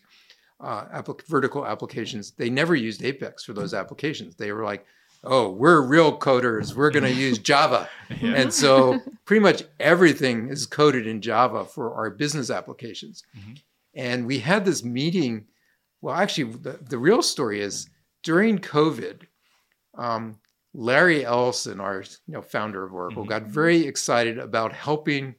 uh, 0.58 0.86
applic- 0.86 1.24
vertical 1.28 1.64
applications, 1.64 2.32
they 2.32 2.50
never 2.50 2.74
used 2.74 3.04
Apex 3.04 3.44
for 3.44 3.52
those 3.52 3.72
applications. 3.72 4.34
They 4.34 4.50
were 4.50 4.64
like, 4.64 4.84
oh, 5.24 5.50
we're 5.50 5.80
real 5.80 6.18
coders. 6.18 6.74
We're 6.74 6.90
going 6.90 7.04
to 7.12 7.12
use 7.12 7.38
Java. 7.38 7.88
Yeah. 8.20 8.34
And 8.34 8.52
so 8.52 9.00
pretty 9.24 9.40
much 9.40 9.62
everything 9.80 10.48
is 10.48 10.66
coded 10.66 11.06
in 11.06 11.20
Java 11.20 11.64
for 11.64 11.94
our 11.94 12.10
business 12.10 12.50
applications. 12.50 13.22
Mm-hmm. 13.38 13.52
And 13.94 14.26
we 14.26 14.38
had 14.38 14.64
this 14.64 14.84
meeting. 14.84 15.46
Well, 16.00 16.14
actually, 16.14 16.52
the, 16.54 16.78
the 16.82 16.98
real 16.98 17.22
story 17.22 17.60
is 17.60 17.88
during 18.22 18.58
COVID, 18.58 19.22
um, 19.96 20.38
Larry 20.74 21.24
Ellison, 21.24 21.80
our 21.80 22.02
you 22.26 22.34
know, 22.34 22.42
founder 22.42 22.84
of 22.84 22.94
Oracle, 22.94 23.22
mm-hmm. 23.22 23.30
got 23.30 23.42
very 23.42 23.86
excited 23.86 24.38
about 24.38 24.72
helping 24.72 25.34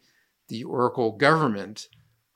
the 0.50 0.64
Oracle 0.64 1.14
government 1.14 1.88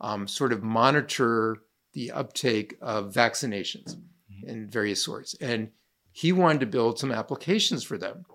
um, 0.02 0.28
sort 0.28 0.54
of 0.54 0.64
monitor 0.64 1.58
the 1.94 2.12
uptake 2.12 2.76
of 2.82 3.14
vaccinations 3.14 3.96
mm-hmm. 3.96 4.50
in 4.50 4.68
various 4.68 5.04
sorts. 5.04 5.36
And 5.36 5.70
he 6.18 6.32
wanted 6.32 6.60
to 6.60 6.66
build 6.66 6.98
some 6.98 7.12
applications 7.12 7.84
for 7.84 7.96
them. 7.96 8.26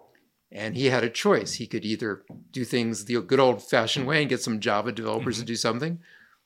And 0.52 0.76
he 0.76 0.86
had 0.86 1.02
a 1.02 1.10
choice. 1.10 1.54
He 1.54 1.66
could 1.66 1.84
either 1.84 2.22
do 2.52 2.64
things 2.64 3.06
the 3.06 3.20
good 3.20 3.40
old 3.40 3.60
fashioned 3.60 4.06
way 4.06 4.20
and 4.20 4.28
get 4.28 4.40
some 4.40 4.60
Java 4.60 4.92
developers 4.92 5.34
mm-hmm. 5.34 5.42
to 5.42 5.52
do 5.52 5.56
something, 5.56 5.98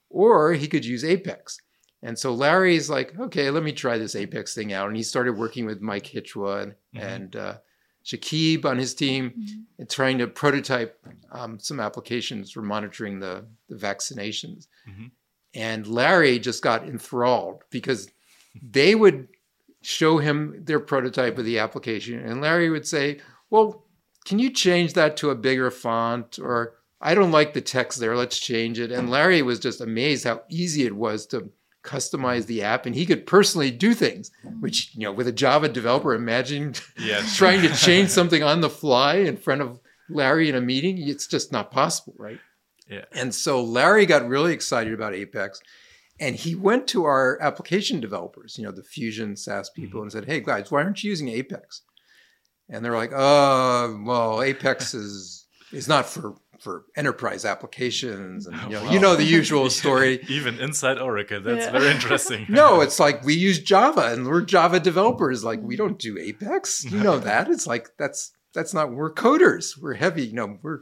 or 0.08 0.54
he 0.54 0.66
could 0.66 0.86
use 0.86 1.04
Apex. 1.04 1.60
And 2.02 2.18
so 2.18 2.32
Larry's 2.32 2.88
like, 2.88 3.18
okay, 3.20 3.50
let 3.50 3.64
me 3.64 3.72
try 3.72 3.98
this 3.98 4.16
Apex 4.16 4.54
thing 4.54 4.72
out. 4.72 4.88
And 4.88 4.96
he 4.96 5.02
started 5.02 5.36
working 5.36 5.66
with 5.66 5.82
Mike 5.82 6.06
Hichwa 6.06 6.62
and, 6.62 6.72
mm-hmm. 6.72 7.06
and 7.06 7.36
uh, 7.36 7.54
Shakeeb 8.02 8.64
on 8.64 8.78
his 8.78 8.94
team 8.94 9.30
mm-hmm. 9.30 9.60
and 9.78 9.90
trying 9.90 10.16
to 10.16 10.28
prototype 10.28 10.98
um, 11.32 11.58
some 11.60 11.80
applications 11.80 12.50
for 12.50 12.62
monitoring 12.62 13.20
the, 13.20 13.44
the 13.68 13.76
vaccinations. 13.76 14.68
Mm-hmm. 14.88 15.06
And 15.52 15.86
Larry 15.86 16.38
just 16.38 16.62
got 16.62 16.84
enthralled 16.84 17.62
because 17.68 18.08
they 18.62 18.94
would 18.94 19.28
show 19.86 20.18
him 20.18 20.64
their 20.64 20.80
prototype 20.80 21.38
of 21.38 21.44
the 21.44 21.60
application. 21.60 22.18
And 22.18 22.40
Larry 22.40 22.68
would 22.70 22.88
say, 22.88 23.20
Well, 23.50 23.84
can 24.24 24.40
you 24.40 24.50
change 24.50 24.94
that 24.94 25.16
to 25.18 25.30
a 25.30 25.36
bigger 25.36 25.70
font? 25.70 26.40
Or 26.40 26.74
I 27.00 27.14
don't 27.14 27.30
like 27.30 27.54
the 27.54 27.60
text 27.60 28.00
there, 28.00 28.16
let's 28.16 28.38
change 28.38 28.80
it. 28.80 28.90
And 28.90 29.10
Larry 29.10 29.42
was 29.42 29.60
just 29.60 29.80
amazed 29.80 30.24
how 30.24 30.42
easy 30.48 30.84
it 30.84 30.96
was 30.96 31.24
to 31.26 31.50
customize 31.84 32.46
the 32.46 32.64
app 32.64 32.84
and 32.84 32.96
he 32.96 33.06
could 33.06 33.24
personally 33.28 33.70
do 33.70 33.94
things 33.94 34.32
which 34.58 34.92
you 34.96 35.02
know 35.02 35.12
with 35.12 35.28
a 35.28 35.30
java 35.30 35.68
developer 35.68 36.14
imagine 36.14 36.74
yeah, 36.98 37.22
trying 37.36 37.62
to 37.62 37.68
change 37.76 38.08
something 38.08 38.42
on 38.42 38.60
the 38.60 38.68
fly 38.68 39.18
in 39.18 39.36
front 39.36 39.62
of 39.62 39.78
larry 40.10 40.48
in 40.48 40.56
a 40.56 40.60
meeting 40.60 40.98
it's 40.98 41.28
just 41.28 41.52
not 41.52 41.70
possible 41.70 42.12
right 42.18 42.40
yeah 42.88 43.04
and 43.12 43.32
so 43.32 43.62
larry 43.62 44.04
got 44.04 44.26
really 44.26 44.52
excited 44.52 44.92
about 44.92 45.14
apex 45.14 45.60
and 46.18 46.36
he 46.36 46.54
went 46.54 46.86
to 46.88 47.04
our 47.04 47.38
application 47.40 48.00
developers 48.00 48.56
you 48.58 48.64
know 48.64 48.72
the 48.72 48.82
fusion 48.82 49.36
saas 49.36 49.70
people 49.70 49.98
mm-hmm. 49.98 50.04
and 50.04 50.12
said 50.12 50.24
hey 50.24 50.40
guys 50.40 50.70
why 50.70 50.82
aren't 50.82 51.02
you 51.02 51.10
using 51.10 51.28
apex? 51.28 51.82
And 52.68 52.84
they're 52.84 52.96
like 52.96 53.12
oh 53.14 54.02
well 54.04 54.42
apex 54.42 54.94
is 55.02 55.46
is 55.72 55.88
not 55.88 56.06
for 56.06 56.36
for 56.58 56.84
enterprise 56.96 57.44
applications. 57.44 58.46
And 58.46 58.56
you 58.62 58.70
know, 58.70 58.90
you 58.90 59.00
know 59.00 59.16
the 59.16 59.24
usual 59.24 59.70
story. 59.82 60.24
Even 60.28 60.58
inside 60.58 60.98
oracle 60.98 61.40
that's 61.40 61.66
yeah. 61.66 61.72
very 61.72 61.90
interesting. 61.94 62.46
No 62.48 62.80
it's 62.80 62.98
like 62.98 63.24
we 63.24 63.34
use 63.34 63.58
java 63.58 64.12
and 64.12 64.26
we're 64.26 64.42
java 64.42 64.80
developers. 64.80 65.44
Like 65.44 65.60
we 65.62 65.76
don't 65.76 65.98
do 65.98 66.18
apex. 66.18 66.84
You 66.84 67.02
know 67.02 67.18
that. 67.18 67.48
It's 67.48 67.66
like 67.66 67.90
that's 67.98 68.32
that's 68.54 68.74
not 68.74 68.92
we're 68.92 69.12
coders. 69.12 69.80
We're 69.80 69.94
heavy 69.94 70.26
you 70.26 70.34
know 70.34 70.58
we're 70.62 70.80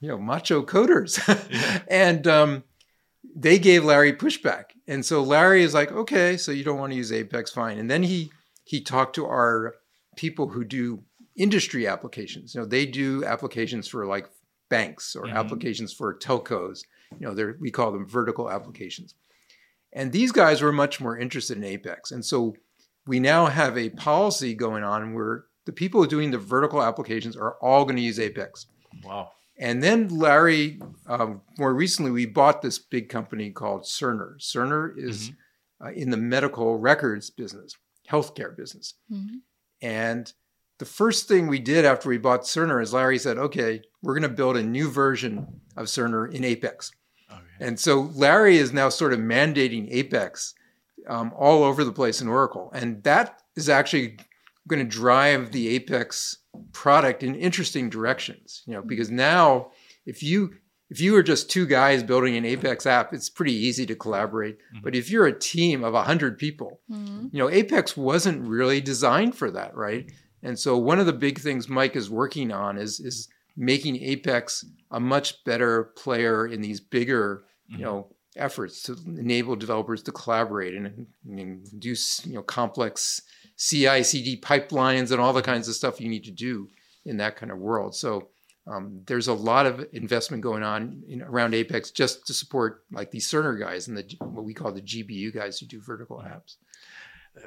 you 0.00 0.08
know 0.08 0.18
macho 0.18 0.62
coders. 0.62 1.18
Yeah. 1.50 1.82
and 1.88 2.26
um, 2.26 2.64
they 3.38 3.58
gave 3.58 3.84
larry 3.84 4.12
pushback 4.12 4.64
and 4.86 5.04
so 5.04 5.22
larry 5.22 5.62
is 5.62 5.74
like 5.74 5.92
okay 5.92 6.36
so 6.36 6.50
you 6.50 6.64
don't 6.64 6.78
want 6.78 6.92
to 6.92 6.96
use 6.96 7.12
apex 7.12 7.50
fine 7.50 7.78
and 7.78 7.90
then 7.90 8.02
he 8.02 8.30
he 8.64 8.80
talked 8.80 9.14
to 9.14 9.24
our 9.26 9.74
people 10.16 10.48
who 10.48 10.64
do 10.64 11.02
industry 11.36 11.86
applications 11.86 12.54
you 12.54 12.60
know 12.60 12.66
they 12.66 12.84
do 12.84 13.24
applications 13.24 13.86
for 13.86 14.06
like 14.06 14.28
banks 14.68 15.16
or 15.16 15.24
mm-hmm. 15.24 15.36
applications 15.36 15.92
for 15.92 16.14
telcos. 16.14 16.84
You 17.18 17.26
know, 17.26 17.34
they're, 17.34 17.56
we 17.60 17.70
call 17.70 17.92
them 17.92 18.06
vertical 18.06 18.50
applications. 18.50 19.14
And 19.92 20.12
these 20.12 20.32
guys 20.32 20.60
were 20.60 20.72
much 20.72 21.00
more 21.00 21.18
interested 21.18 21.56
in 21.56 21.64
Apex. 21.64 22.10
And 22.10 22.24
so 22.24 22.54
we 23.06 23.20
now 23.20 23.46
have 23.46 23.78
a 23.78 23.90
policy 23.90 24.54
going 24.54 24.84
on 24.84 25.14
where 25.14 25.44
the 25.64 25.72
people 25.72 26.04
doing 26.04 26.30
the 26.30 26.38
vertical 26.38 26.82
applications 26.82 27.36
are 27.36 27.54
all 27.62 27.84
going 27.84 27.96
to 27.96 28.02
use 28.02 28.20
Apex. 28.20 28.66
Wow. 29.02 29.32
And 29.58 29.82
then 29.82 30.08
Larry, 30.08 30.80
um, 31.08 31.40
more 31.58 31.72
recently, 31.72 32.10
we 32.10 32.26
bought 32.26 32.60
this 32.60 32.78
big 32.78 33.08
company 33.08 33.50
called 33.50 33.82
Cerner. 33.82 34.38
Cerner 34.38 34.96
is 34.96 35.30
mm-hmm. 35.30 35.86
uh, 35.86 35.90
in 35.92 36.10
the 36.10 36.16
medical 36.16 36.78
records 36.78 37.30
business, 37.30 37.76
healthcare 38.08 38.54
business. 38.54 38.94
Mm-hmm. 39.10 39.36
And 39.80 40.32
the 40.78 40.84
first 40.84 41.26
thing 41.26 41.46
we 41.46 41.58
did 41.58 41.84
after 41.84 42.08
we 42.08 42.18
bought 42.18 42.42
Cerner 42.42 42.82
is 42.82 42.92
Larry 42.92 43.18
said, 43.18 43.38
okay, 43.38 43.80
we're 44.02 44.14
going 44.14 44.30
to 44.30 44.36
build 44.36 44.56
a 44.56 44.62
new 44.62 44.90
version 44.90 45.46
of 45.76 45.86
Cerner 45.86 46.32
in 46.32 46.44
Apex. 46.44 46.92
Okay. 47.30 47.40
And 47.60 47.80
so 47.80 48.10
Larry 48.14 48.58
is 48.58 48.72
now 48.72 48.90
sort 48.90 49.14
of 49.14 49.18
mandating 49.18 49.88
Apex 49.90 50.54
um, 51.08 51.32
all 51.36 51.64
over 51.64 51.84
the 51.84 51.92
place 51.92 52.20
in 52.20 52.28
Oracle. 52.28 52.70
And 52.74 53.02
that 53.04 53.42
is 53.56 53.68
actually 53.68 54.18
going 54.68 54.86
to 54.86 54.96
drive 54.96 55.52
the 55.52 55.68
Apex 55.68 56.38
product 56.72 57.22
in 57.22 57.34
interesting 57.34 57.88
directions. 57.88 58.62
You 58.66 58.74
know, 58.74 58.82
because 58.82 59.10
now 59.10 59.70
if 60.04 60.22
you 60.22 60.52
if 60.90 61.00
you 61.00 61.14
are 61.16 61.22
just 61.22 61.50
two 61.50 61.66
guys 61.66 62.02
building 62.02 62.36
an 62.36 62.44
Apex 62.44 62.86
app, 62.86 63.12
it's 63.12 63.28
pretty 63.28 63.52
easy 63.52 63.84
to 63.86 63.94
collaborate. 63.94 64.58
Mm-hmm. 64.58 64.84
But 64.84 64.94
if 64.94 65.10
you're 65.10 65.26
a 65.26 65.38
team 65.38 65.84
of 65.84 65.92
100 65.92 66.38
people, 66.38 66.80
mm-hmm. 66.90 67.28
you 67.30 67.38
know, 67.38 67.50
Apex 67.50 67.96
wasn't 67.96 68.46
really 68.46 68.80
designed 68.80 69.34
for 69.34 69.50
that, 69.50 69.74
right? 69.76 70.10
And 70.42 70.58
so 70.58 70.78
one 70.78 70.98
of 70.98 71.06
the 71.06 71.12
big 71.12 71.40
things 71.40 71.68
Mike 71.68 71.96
is 71.96 72.08
working 72.08 72.52
on 72.52 72.78
is 72.78 73.00
is 73.00 73.28
making 73.56 73.96
Apex 73.96 74.64
a 74.90 75.00
much 75.00 75.44
better 75.44 75.84
player 75.96 76.46
in 76.46 76.60
these 76.60 76.80
bigger, 76.80 77.44
mm-hmm. 77.70 77.80
you 77.80 77.84
know, 77.84 78.06
efforts 78.36 78.82
to 78.84 78.96
enable 79.06 79.56
developers 79.56 80.02
to 80.04 80.12
collaborate 80.12 80.74
and, 80.74 81.06
and 81.26 81.80
do 81.80 81.94
you 82.24 82.34
know 82.34 82.42
complex 82.42 83.20
CI 83.58 84.04
CD 84.04 84.40
pipelines 84.40 85.10
and 85.10 85.20
all 85.20 85.32
the 85.32 85.42
kinds 85.42 85.68
of 85.68 85.74
stuff 85.74 86.00
you 86.00 86.08
need 86.08 86.24
to 86.24 86.30
do 86.30 86.68
in 87.04 87.16
that 87.16 87.36
kind 87.36 87.50
of 87.50 87.58
world. 87.58 87.94
So 87.94 88.28
um, 88.68 89.00
there's 89.06 89.28
a 89.28 89.34
lot 89.34 89.66
of 89.66 89.86
investment 89.92 90.42
going 90.42 90.62
on 90.62 91.02
in, 91.08 91.22
around 91.22 91.54
Apex 91.54 91.90
just 91.90 92.26
to 92.26 92.34
support 92.34 92.84
like 92.92 93.10
these 93.10 93.26
Cerner 93.26 93.58
guys 93.58 93.88
and 93.88 93.96
the 93.96 94.04
what 94.20 94.44
we 94.44 94.54
call 94.54 94.72
the 94.72 94.82
GBU 94.82 95.34
guys 95.34 95.58
who 95.58 95.66
do 95.66 95.80
vertical 95.80 96.18
apps. 96.18 96.56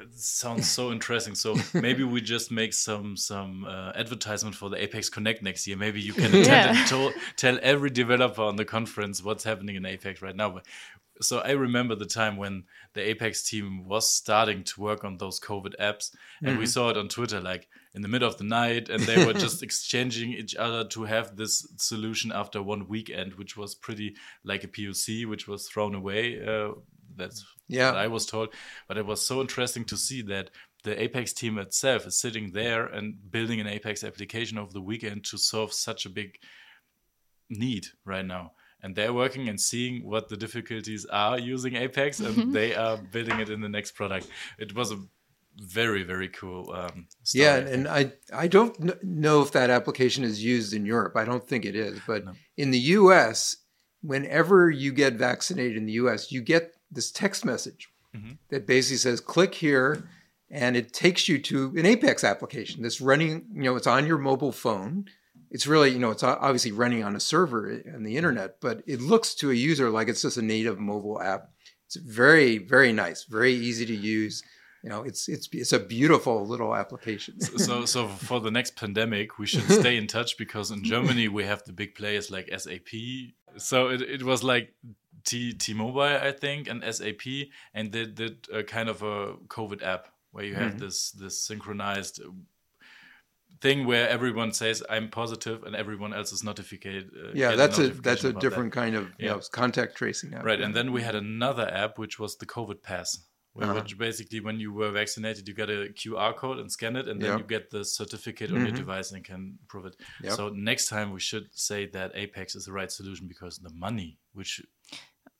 It 0.00 0.14
sounds 0.14 0.70
so 0.70 0.90
interesting. 0.90 1.34
So 1.34 1.56
maybe 1.74 2.02
we 2.02 2.20
just 2.20 2.50
make 2.50 2.72
some 2.72 3.16
some 3.16 3.64
uh, 3.64 3.92
advertisement 3.94 4.56
for 4.56 4.70
the 4.70 4.82
Apex 4.82 5.08
Connect 5.08 5.42
next 5.42 5.66
year. 5.66 5.76
Maybe 5.76 6.00
you 6.00 6.12
can 6.12 6.26
attend 6.26 6.46
yeah. 6.46 6.78
and 6.78 6.88
to- 6.88 7.12
tell 7.36 7.58
every 7.62 7.90
developer 7.90 8.42
on 8.42 8.56
the 8.56 8.64
conference 8.64 9.22
what's 9.22 9.44
happening 9.44 9.76
in 9.76 9.84
Apex 9.84 10.22
right 10.22 10.34
now. 10.34 10.50
But 10.50 10.66
so 11.20 11.38
I 11.40 11.52
remember 11.52 11.94
the 11.94 12.06
time 12.06 12.36
when 12.36 12.64
the 12.94 13.08
Apex 13.08 13.48
team 13.48 13.84
was 13.86 14.08
starting 14.08 14.64
to 14.64 14.80
work 14.80 15.04
on 15.04 15.18
those 15.18 15.38
COVID 15.40 15.74
apps, 15.80 16.14
and 16.40 16.50
mm-hmm. 16.50 16.58
we 16.58 16.66
saw 16.66 16.90
it 16.90 16.96
on 16.96 17.08
Twitter 17.08 17.40
like 17.40 17.68
in 17.94 18.02
the 18.02 18.08
middle 18.08 18.28
of 18.28 18.38
the 18.38 18.44
night, 18.44 18.88
and 18.88 19.02
they 19.02 19.24
were 19.24 19.32
just 19.32 19.62
exchanging 19.62 20.32
each 20.32 20.56
other 20.56 20.84
to 20.88 21.04
have 21.04 21.36
this 21.36 21.66
solution 21.76 22.32
after 22.32 22.62
one 22.62 22.88
weekend, 22.88 23.34
which 23.34 23.56
was 23.56 23.74
pretty 23.74 24.16
like 24.44 24.64
a 24.64 24.68
POC, 24.68 25.26
which 25.26 25.46
was 25.46 25.68
thrown 25.68 25.94
away. 25.94 26.44
Uh, 26.44 26.72
that's 27.14 27.44
yeah. 27.68 27.90
what 27.90 28.00
I 28.00 28.08
was 28.08 28.26
told, 28.26 28.54
but 28.88 28.96
it 28.96 29.06
was 29.06 29.24
so 29.24 29.40
interesting 29.40 29.84
to 29.86 29.96
see 29.96 30.22
that 30.22 30.50
the 30.82 31.00
Apex 31.00 31.32
team 31.32 31.58
itself 31.58 32.06
is 32.06 32.18
sitting 32.18 32.52
there 32.52 32.86
and 32.86 33.14
building 33.30 33.60
an 33.60 33.66
Apex 33.66 34.02
application 34.02 34.58
over 34.58 34.72
the 34.72 34.80
weekend 34.80 35.24
to 35.24 35.38
solve 35.38 35.72
such 35.72 36.06
a 36.06 36.10
big 36.10 36.38
need 37.50 37.86
right 38.04 38.24
now 38.24 38.52
and 38.82 38.94
they're 38.96 39.12
working 39.12 39.48
and 39.48 39.60
seeing 39.60 40.04
what 40.04 40.28
the 40.28 40.36
difficulties 40.36 41.06
are 41.06 41.38
using 41.38 41.76
Apex, 41.76 42.20
and 42.20 42.34
mm-hmm. 42.34 42.52
they 42.52 42.74
are 42.74 42.96
building 42.96 43.40
it 43.40 43.48
in 43.48 43.60
the 43.60 43.68
next 43.68 43.92
product. 43.92 44.28
It 44.58 44.74
was 44.74 44.92
a 44.92 44.98
very 45.56 46.02
very 46.02 46.28
cool 46.28 46.72
um, 46.72 47.06
story, 47.22 47.44
yeah 47.44 47.56
and 47.56 47.86
i 47.86 48.10
i 48.32 48.46
don't 48.46 49.04
know 49.04 49.42
if 49.42 49.52
that 49.52 49.70
application 49.70 50.24
is 50.24 50.42
used 50.42 50.72
in 50.72 50.86
europe 50.86 51.14
i 51.16 51.24
don't 51.24 51.46
think 51.46 51.64
it 51.64 51.76
is 51.76 52.00
but 52.06 52.24
no. 52.24 52.32
in 52.56 52.70
the 52.70 52.78
us 52.78 53.56
whenever 54.02 54.70
you 54.70 54.92
get 54.92 55.14
vaccinated 55.14 55.76
in 55.76 55.86
the 55.86 55.92
us 55.92 56.32
you 56.32 56.40
get 56.40 56.74
this 56.90 57.10
text 57.10 57.44
message 57.44 57.90
mm-hmm. 58.16 58.32
that 58.48 58.66
basically 58.66 58.96
says 58.96 59.20
click 59.20 59.54
here 59.54 60.08
and 60.50 60.76
it 60.76 60.92
takes 60.92 61.28
you 61.28 61.38
to 61.38 61.72
an 61.76 61.84
apex 61.84 62.24
application 62.24 62.82
that's 62.82 63.00
running 63.00 63.44
you 63.52 63.62
know 63.62 63.76
it's 63.76 63.86
on 63.86 64.06
your 64.06 64.18
mobile 64.18 64.52
phone 64.52 65.04
it's 65.52 65.66
really 65.66 65.90
you 65.90 65.98
know 65.98 66.10
it's 66.10 66.22
obviously 66.22 66.72
running 66.72 67.04
on 67.04 67.14
a 67.14 67.20
server 67.20 67.70
and 67.70 68.04
the 68.04 68.16
internet 68.16 68.60
but 68.60 68.82
it 68.86 69.00
looks 69.00 69.34
to 69.34 69.50
a 69.50 69.54
user 69.54 69.90
like 69.90 70.08
it's 70.08 70.22
just 70.22 70.38
a 70.38 70.42
native 70.42 70.80
mobile 70.80 71.20
app. 71.20 71.50
It's 71.86 71.96
very 71.96 72.58
very 72.58 72.92
nice 72.92 73.24
very 73.24 73.52
easy 73.52 73.86
to 73.86 73.94
use. 73.94 74.42
You 74.82 74.90
know 74.90 75.02
it's 75.02 75.28
it's 75.28 75.48
it's 75.52 75.72
a 75.72 75.78
beautiful 75.78 76.44
little 76.44 76.74
application. 76.74 77.40
So 77.40 77.84
so 77.84 78.08
for 78.08 78.40
the 78.40 78.50
next 78.50 78.76
pandemic 78.76 79.38
we 79.38 79.46
should 79.46 79.70
stay 79.80 79.96
in 79.96 80.06
touch 80.06 80.36
because 80.38 80.70
in 80.70 80.82
germany 80.82 81.28
we 81.28 81.44
have 81.44 81.62
the 81.64 81.72
big 81.72 81.94
players 81.94 82.30
like 82.30 82.48
sap 82.58 82.88
so 83.58 83.88
it, 83.88 84.00
it 84.02 84.22
was 84.22 84.42
like 84.42 84.74
T 85.24 85.52
T-Mobile, 85.52 86.00
I 86.00 86.32
think, 86.32 86.68
and 86.68 86.82
SAP, 86.82 87.22
and 87.74 87.92
they 87.92 88.06
did 88.06 88.48
a 88.52 88.64
kind 88.64 88.88
of 88.88 89.02
a 89.02 89.34
COVID 89.46 89.82
app 89.82 90.08
where 90.32 90.44
you 90.44 90.54
have 90.54 90.72
mm 90.72 90.76
-hmm. 90.76 90.80
this 90.80 91.12
this 91.12 91.46
synchronized 91.46 92.20
thing 93.62 93.86
where 93.86 94.08
everyone 94.08 94.52
says 94.52 94.82
I'm 94.90 95.08
positive 95.08 95.62
and 95.62 95.74
everyone 95.74 96.12
else 96.12 96.32
is 96.32 96.42
notified. 96.42 97.10
Uh, 97.16 97.30
yeah, 97.32 97.54
that's 97.54 97.78
a 97.78 97.88
that's 97.88 98.24
a 98.24 98.32
different 98.32 98.74
that. 98.74 98.80
kind 98.80 98.96
of 98.96 99.12
yeah. 99.18 99.30
know, 99.30 99.40
contact 99.52 99.96
tracing 99.96 100.34
app. 100.34 100.44
Right, 100.44 100.60
and 100.60 100.74
then 100.74 100.92
we 100.92 101.00
had 101.02 101.14
another 101.14 101.66
app 101.72 101.98
which 101.98 102.18
was 102.18 102.36
the 102.36 102.46
COVID 102.46 102.82
Pass, 102.82 103.18
where 103.54 103.70
uh-huh. 103.70 103.80
which 103.80 103.96
basically 103.96 104.40
when 104.40 104.58
you 104.58 104.72
were 104.72 104.90
vaccinated, 104.90 105.46
you 105.48 105.54
get 105.54 105.70
a 105.70 105.88
QR 106.00 106.34
code 106.36 106.58
and 106.58 106.70
scan 106.70 106.96
it, 106.96 107.08
and 107.08 107.22
then 107.22 107.30
yep. 107.30 107.38
you 107.38 107.44
get 107.46 107.70
the 107.70 107.84
certificate 107.84 108.50
on 108.50 108.56
mm-hmm. 108.56 108.66
your 108.66 108.76
device 108.76 109.12
and 109.12 109.24
can 109.24 109.58
prove 109.68 109.86
it. 109.86 109.96
Yep. 110.22 110.32
So 110.32 110.48
next 110.50 110.88
time 110.88 111.12
we 111.12 111.20
should 111.20 111.46
say 111.52 111.86
that 111.86 112.10
Apex 112.14 112.56
is 112.56 112.66
the 112.66 112.72
right 112.72 112.90
solution 112.90 113.28
because 113.28 113.58
the 113.58 113.72
money 113.72 114.18
which 114.34 114.60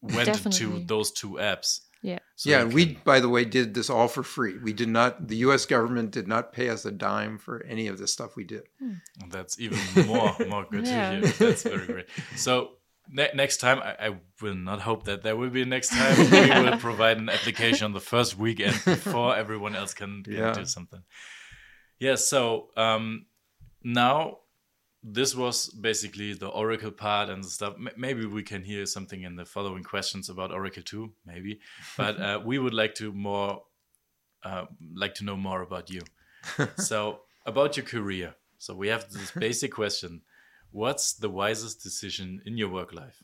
went 0.01 0.27
Definitely. 0.27 0.81
to 0.81 0.85
those 0.87 1.11
two 1.13 1.33
apps 1.33 1.81
yeah. 2.03 2.19
So 2.35 2.51
yeah, 2.51 2.63
and 2.63 2.73
we, 2.73 2.99
by 3.05 3.21
the 3.21 3.29
way, 3.29 3.45
did 3.45 3.75
this 3.75 3.89
all 3.89 4.09
for 4.09 4.25
free. 4.25 4.59
We 4.59 4.73
did 4.73 4.89
not. 4.89 5.29
The 5.29 5.37
U.S. 5.37 5.65
government 5.67 6.11
did 6.11 6.27
not 6.27 6.53
pay 6.53 6.69
us 6.69 6.85
a 6.85 6.91
dime 6.91 7.39
for 7.39 7.65
any 7.65 7.87
of 7.87 7.99
the 7.99 8.09
stuff 8.09 8.35
we 8.35 8.43
did. 8.45 8.65
Hmm. 8.81 8.95
That's 9.31 9.59
even 9.61 9.79
more 10.07 10.35
more 10.49 10.67
good 10.69 10.87
yeah. 10.87 11.21
to 11.21 11.27
hear. 11.29 11.33
That's 11.39 11.63
very 11.63 11.87
great. 11.87 12.07
So 12.37 12.73
ne- 13.09 13.31
next 13.35 13.59
time, 13.59 13.79
I, 13.81 14.09
I, 14.09 14.17
will 14.41 14.55
not 14.55 14.81
hope 14.81 15.05
that 15.05 15.23
there 15.23 15.37
will 15.37 15.51
be 15.51 15.65
next 15.65 15.91
time. 15.91 16.19
we 16.31 16.51
will 16.51 16.77
provide 16.79 17.19
an 17.19 17.29
application 17.29 17.85
on 17.85 17.93
the 17.93 18.01
first 18.01 18.37
weekend 18.37 18.75
before 18.85 19.37
everyone 19.37 19.77
else 19.77 19.95
can, 19.95 20.25
can 20.25 20.33
yeah. 20.33 20.53
do 20.53 20.65
something. 20.65 21.03
Yeah. 22.01 22.17
So 22.17 22.71
um, 22.77 23.27
now 23.85 24.39
this 25.03 25.35
was 25.35 25.69
basically 25.69 26.33
the 26.33 26.49
Oracle 26.49 26.93
part 26.93 27.29
and 27.29 27.45
stuff. 27.45 27.75
M 27.75 27.89
maybe 27.97 28.25
we 28.25 28.43
can 28.43 28.63
hear 28.63 28.87
something 28.87 29.23
in 29.23 29.37
the 29.37 29.45
following 29.45 29.83
questions 29.83 30.29
about 30.29 30.53
Oracle 30.53 30.83
too, 30.83 31.13
maybe. 31.27 31.61
But 31.97 32.21
uh, 32.21 32.41
we 32.45 32.59
would 32.59 32.75
like 32.75 32.95
to 32.97 33.13
more 33.13 33.65
uh, 34.45 34.67
like 34.95 35.15
to 35.17 35.25
know 35.25 35.37
more 35.37 35.63
about 35.63 35.91
you. 35.91 36.03
so 36.77 37.21
about 37.47 37.77
your 37.77 37.87
career. 37.87 38.35
So 38.59 38.75
we 38.75 38.89
have 38.89 39.11
this 39.11 39.31
basic 39.47 39.73
question: 39.73 40.23
What's 40.71 41.15
the 41.15 41.31
wisest 41.31 41.83
decision 41.83 42.41
in 42.47 42.57
your 42.57 42.69
work 42.69 42.93
life? 42.93 43.23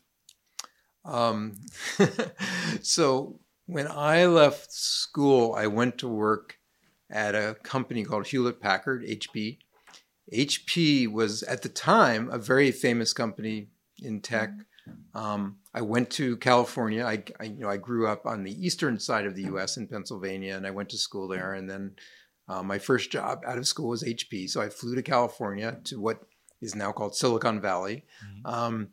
Um, 1.05 1.55
so 2.81 3.39
when 3.67 3.87
I 3.87 4.25
left 4.25 4.71
school, 4.73 5.55
I 5.55 5.67
went 5.67 5.97
to 5.99 6.09
work 6.09 6.57
at 7.09 7.35
a 7.35 7.55
company 7.63 8.03
called 8.03 8.27
Hewlett 8.27 8.59
Packard 8.59 9.03
HP 9.03 9.59
HP 10.33 11.11
was 11.11 11.43
at 11.43 11.61
the 11.61 11.69
time 11.69 12.29
a 12.31 12.37
very 12.37 12.71
famous 12.71 13.13
company 13.13 13.67
in 14.01 14.21
tech. 14.21 14.51
Um, 15.13 15.57
I 15.73 15.81
went 15.81 16.09
to 16.11 16.37
California. 16.37 17.05
I, 17.05 17.23
I, 17.39 17.45
you 17.45 17.59
know 17.61 17.69
I 17.69 17.77
grew 17.77 18.07
up 18.07 18.25
on 18.25 18.43
the 18.43 18.65
eastern 18.65 18.99
side 18.99 19.25
of 19.25 19.35
the 19.35 19.43
U.S. 19.43 19.77
in 19.77 19.87
Pennsylvania, 19.87 20.55
and 20.55 20.65
I 20.65 20.71
went 20.71 20.89
to 20.89 20.97
school 20.97 21.27
there. 21.27 21.53
And 21.53 21.69
then 21.69 21.95
uh, 22.47 22.63
my 22.63 22.79
first 22.79 23.11
job 23.11 23.43
out 23.45 23.57
of 23.57 23.67
school 23.67 23.89
was 23.89 24.03
HP, 24.03 24.49
so 24.49 24.61
I 24.61 24.69
flew 24.69 24.95
to 24.95 25.03
California 25.03 25.77
to 25.85 25.99
what 25.99 26.23
is 26.61 26.75
now 26.75 26.91
called 26.91 27.15
Silicon 27.15 27.61
Valley. 27.61 28.05
Mm-hmm. 28.25 28.53
Um, 28.53 28.87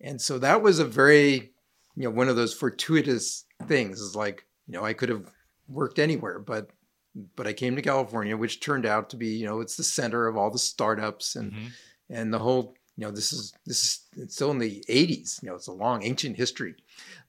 and 0.00 0.20
so 0.20 0.38
that 0.38 0.62
was 0.62 0.78
a 0.78 0.84
very 0.84 1.52
you 1.96 2.04
know 2.04 2.10
one 2.10 2.28
of 2.28 2.36
those 2.36 2.54
fortuitous 2.54 3.44
things. 3.66 4.00
Is 4.00 4.16
like 4.16 4.46
you 4.66 4.74
know 4.74 4.84
I 4.84 4.94
could 4.94 5.08
have 5.08 5.30
worked 5.68 5.98
anywhere, 5.98 6.38
but 6.38 6.70
but 7.14 7.46
I 7.46 7.52
came 7.52 7.76
to 7.76 7.82
California, 7.82 8.36
which 8.36 8.60
turned 8.60 8.86
out 8.86 9.10
to 9.10 9.16
be, 9.16 9.28
you 9.28 9.46
know, 9.46 9.60
it's 9.60 9.76
the 9.76 9.82
center 9.82 10.26
of 10.26 10.36
all 10.36 10.50
the 10.50 10.58
startups 10.58 11.36
and 11.36 11.52
mm-hmm. 11.52 11.66
and 12.10 12.32
the 12.32 12.38
whole, 12.38 12.74
you 12.96 13.04
know, 13.04 13.10
this 13.10 13.32
is 13.32 13.52
this 13.66 13.84
is 13.84 14.00
it's 14.16 14.34
still 14.34 14.50
in 14.50 14.58
the 14.58 14.82
80s, 14.88 15.42
you 15.42 15.48
know, 15.48 15.54
it's 15.54 15.66
a 15.66 15.72
long 15.72 16.02
ancient 16.02 16.36
history. 16.36 16.74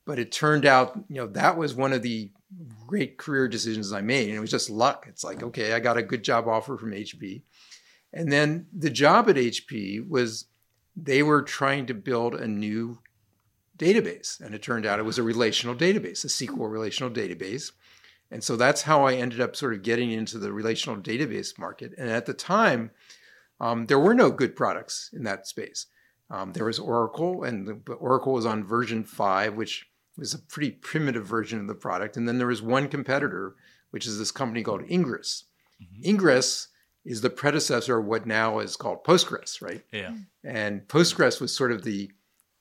But 0.05 0.19
it 0.19 0.31
turned 0.31 0.65
out, 0.65 0.99
you 1.07 1.15
know, 1.15 1.27
that 1.27 1.57
was 1.57 1.73
one 1.73 1.93
of 1.93 2.01
the 2.01 2.29
great 2.87 3.17
career 3.17 3.47
decisions 3.47 3.93
I 3.93 4.01
made. 4.01 4.27
And 4.27 4.37
it 4.37 4.41
was 4.41 4.51
just 4.51 4.69
luck. 4.69 5.05
It's 5.07 5.23
like, 5.23 5.41
okay, 5.41 5.73
I 5.73 5.79
got 5.79 5.97
a 5.97 6.03
good 6.03 6.23
job 6.23 6.47
offer 6.47 6.77
from 6.77 6.91
HP. 6.91 7.41
And 8.11 8.31
then 8.31 8.67
the 8.73 8.89
job 8.89 9.29
at 9.29 9.37
HP 9.37 10.07
was 10.07 10.45
they 10.95 11.23
were 11.23 11.41
trying 11.41 11.85
to 11.85 11.93
build 11.93 12.35
a 12.35 12.47
new 12.47 12.99
database. 13.77 14.41
And 14.41 14.53
it 14.53 14.61
turned 14.61 14.85
out 14.85 14.99
it 14.99 15.05
was 15.05 15.17
a 15.17 15.23
relational 15.23 15.73
database, 15.73 16.23
a 16.25 16.27
SQL 16.27 16.69
relational 16.69 17.09
database 17.09 17.71
and 18.33 18.43
so 18.43 18.55
that's 18.55 18.81
how 18.81 19.05
I 19.05 19.13
ended 19.13 19.39
up 19.39 19.55
sort 19.55 19.75
of 19.75 19.83
getting 19.83 20.11
into 20.11 20.39
the 20.39 20.51
relational 20.51 20.99
database 20.99 21.59
market. 21.59 21.93
And 21.99 22.09
at 22.09 22.25
the 22.25 22.33
time, 22.33 22.89
um, 23.59 23.85
there 23.85 23.99
were 23.99 24.15
no 24.15 24.31
good 24.31 24.55
products 24.55 25.11
in 25.13 25.23
that 25.23 25.45
space. 25.47 25.85
Um, 26.31 26.51
there 26.53 26.65
was 26.65 26.79
Oracle, 26.79 27.43
and 27.43 27.67
the, 27.67 27.93
Oracle 27.93 28.33
was 28.33 28.47
on 28.47 28.63
version 28.63 29.03
five, 29.03 29.53
which 29.53 29.85
was 30.17 30.33
a 30.33 30.39
pretty 30.39 30.71
primitive 30.71 31.27
version 31.27 31.59
of 31.59 31.67
the 31.67 31.75
product. 31.75 32.17
And 32.17 32.27
then 32.27 32.39
there 32.39 32.47
was 32.47 32.61
one 32.61 32.87
competitor, 32.87 33.53
which 33.91 34.07
is 34.07 34.17
this 34.17 34.31
company 34.31 34.63
called 34.63 34.83
Ingres. 34.87 35.45
Mm-hmm. 35.79 36.09
Ingres 36.09 36.69
is 37.05 37.21
the 37.21 37.29
predecessor 37.29 37.99
of 37.99 38.05
what 38.05 38.25
now 38.25 38.57
is 38.59 38.75
called 38.75 39.03
Postgres, 39.03 39.61
right? 39.61 39.83
Yeah. 39.91 40.15
And 40.43 40.87
Postgres 40.87 41.39
was 41.39 41.55
sort 41.55 41.71
of 41.71 41.83
the 41.83 42.11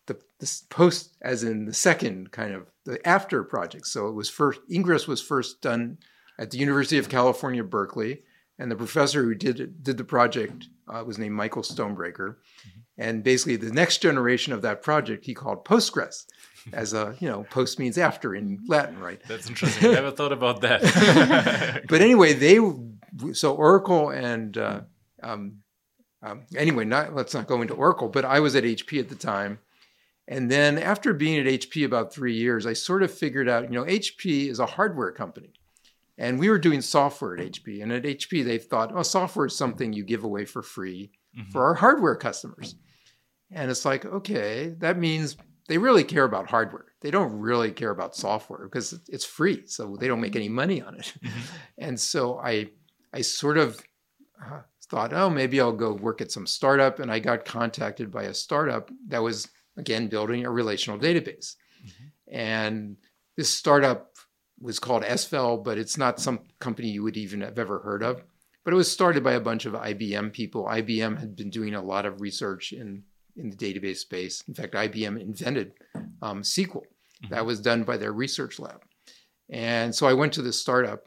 the, 0.07 0.19
the 0.39 0.61
post, 0.71 1.17
as 1.23 1.45
in 1.45 1.67
the 1.67 1.75
second 1.75 2.33
kind 2.33 2.55
of 2.55 2.71
the 2.85 3.07
after 3.07 3.43
project. 3.45 3.87
So 3.87 4.09
it 4.09 4.13
was 4.13 4.29
first 4.29 4.61
Ingres 4.71 5.07
was 5.07 5.23
first 5.23 5.61
done 5.61 5.99
at 6.39 6.51
the 6.51 6.59
University 6.59 6.99
of 6.99 7.09
California, 7.09 7.63
Berkeley, 7.63 8.23
And 8.59 8.71
the 8.71 8.77
professor 8.77 9.23
who 9.23 9.35
did 9.35 9.83
did 9.83 9.97
the 9.97 10.05
project 10.05 10.69
uh, 10.89 11.05
was 11.07 11.19
named 11.19 11.35
Michael 11.35 11.63
Stonebraker, 11.63 12.37
Mm-hmm. 12.37 12.81
And 12.99 13.25
basically, 13.25 13.57
the 13.57 13.73
next 13.73 13.99
generation 13.99 14.53
of 14.53 14.63
that 14.63 14.83
project 14.83 15.25
he 15.25 15.35
called 15.35 15.65
Postgres, 15.65 16.27
as 16.73 16.93
a 16.93 17.17
you 17.21 17.29
know, 17.29 17.45
post 17.45 17.79
means 17.79 17.97
after 17.99 18.35
in 18.35 18.59
Latin, 18.69 18.99
right? 18.99 19.21
That's 19.29 19.49
interesting. 19.49 19.91
I 19.91 19.95
never 19.95 20.11
thought 20.11 20.33
about 20.33 20.61
that. 20.61 21.85
but 21.89 22.01
anyway, 22.01 22.35
they 22.35 22.59
so 23.33 23.55
Oracle 23.55 24.11
and 24.11 24.57
uh, 24.59 24.81
um, 25.23 25.63
um, 26.23 26.43
anyway, 26.57 26.85
not 26.85 27.15
let's 27.15 27.35
not 27.35 27.47
go 27.47 27.63
into 27.63 27.75
Oracle. 27.75 28.09
But 28.09 28.25
I 28.25 28.41
was 28.41 28.55
at 28.55 28.65
HP 28.65 29.01
at 29.01 29.09
the 29.09 29.15
time, 29.15 29.59
and 30.29 30.51
then 30.51 30.79
after 30.79 31.13
being 31.13 31.41
at 31.41 31.47
HP 31.47 31.85
about 31.85 32.15
three 32.15 32.35
years, 32.35 32.67
I 32.67 32.75
sort 32.75 33.03
of 33.03 33.13
figured 33.13 33.49
out, 33.49 33.65
you 33.65 33.71
know, 33.71 33.85
HP 33.85 34.49
is 34.49 34.61
a 34.61 34.67
hardware 34.67 35.13
company. 35.13 35.53
And 36.17 36.39
we 36.39 36.49
were 36.49 36.59
doing 36.59 36.81
software 36.81 37.37
at 37.37 37.53
HP. 37.53 37.83
And 37.83 37.93
at 37.93 38.05
HP, 38.05 38.45
they 38.45 38.59
thought, 38.59 38.93
oh, 38.95 39.03
software 39.03 39.47
is 39.47 39.57
something 39.57 39.93
you 39.93 40.05
give 40.05 40.25
away 40.25 40.45
for 40.45 40.63
free 40.63 41.11
mm-hmm. 41.37 41.51
for 41.51 41.65
our 41.65 41.75
hardware 41.75 42.15
customers. 42.15 42.77
And 43.51 43.71
it's 43.71 43.85
like, 43.85 44.05
okay, 44.05 44.75
that 44.79 44.99
means 44.99 45.37
they 45.69 45.79
really 45.79 46.05
care 46.05 46.25
about 46.25 46.49
hardware. 46.49 46.87
They 47.01 47.11
don't 47.11 47.33
really 47.33 47.73
care 47.73 47.91
about 47.91 48.15
software 48.15 48.69
because 48.69 48.99
it's 49.09 49.25
free. 49.25 49.67
So 49.67 49.97
they 49.99 50.07
don't 50.07 50.21
make 50.21 50.37
any 50.37 50.49
money 50.49 50.81
on 50.81 50.95
it. 50.95 51.13
Mm-hmm. 51.23 51.41
And 51.79 51.99
so 51.99 52.39
I, 52.39 52.71
I 53.13 53.23
sort 53.23 53.59
of 53.59 53.83
uh, 54.41 54.61
thought, 54.89 55.13
oh, 55.13 55.29
maybe 55.29 55.61
I'll 55.61 55.73
go 55.73 55.93
work 55.93 56.21
at 56.21 56.31
some 56.31 56.47
startup. 56.47 57.01
And 57.01 57.11
I 57.11 57.19
got 57.19 57.45
contacted 57.45 58.13
by 58.13 58.25
a 58.25 58.35
startup 58.35 58.91
that 59.09 59.23
was 59.23 59.49
again, 59.77 60.09
building 60.09 60.45
a 60.45 60.51
relational 60.51 60.99
database. 60.99 61.57
Mm-hmm. 61.85 62.35
And 62.37 62.97
this 63.37 63.51
startup 63.51 64.13
was 64.61 64.79
called 64.79 65.03
SVEL, 65.03 65.65
but 65.65 65.79
it's 65.79 65.99
not 65.99 66.21
some 66.21 66.41
company 66.61 66.89
you 66.89 67.03
would 67.03 67.17
even 67.17 67.41
have 67.41 67.59
ever 67.59 67.81
heard 67.81 68.03
of. 68.03 68.23
But 68.65 68.73
it 68.73 68.77
was 68.77 68.91
started 68.91 69.25
by 69.25 69.33
a 69.33 69.41
bunch 69.41 69.67
of 69.67 69.73
IBM 69.73 70.33
people. 70.33 70.67
IBM 70.67 71.19
had 71.19 71.35
been 71.35 71.51
doing 71.51 71.75
a 71.75 71.83
lot 71.83 72.07
of 72.07 72.21
research 72.21 72.73
in, 72.73 73.03
in 73.37 73.51
the 73.51 73.57
database 73.57 73.97
space. 73.97 74.43
In 74.47 74.55
fact, 74.55 74.75
IBM 74.75 75.21
invented 75.21 75.73
um, 76.23 76.43
SQL. 76.43 76.83
Mm-hmm. 77.25 77.35
That 77.35 77.45
was 77.45 77.61
done 77.61 77.83
by 77.83 77.97
their 77.97 78.13
research 78.13 78.61
lab. 78.61 78.83
And 79.51 79.95
so 79.95 80.07
I 80.07 80.15
went 80.15 80.33
to 80.35 80.43
this 80.43 80.61
startup. 80.61 81.03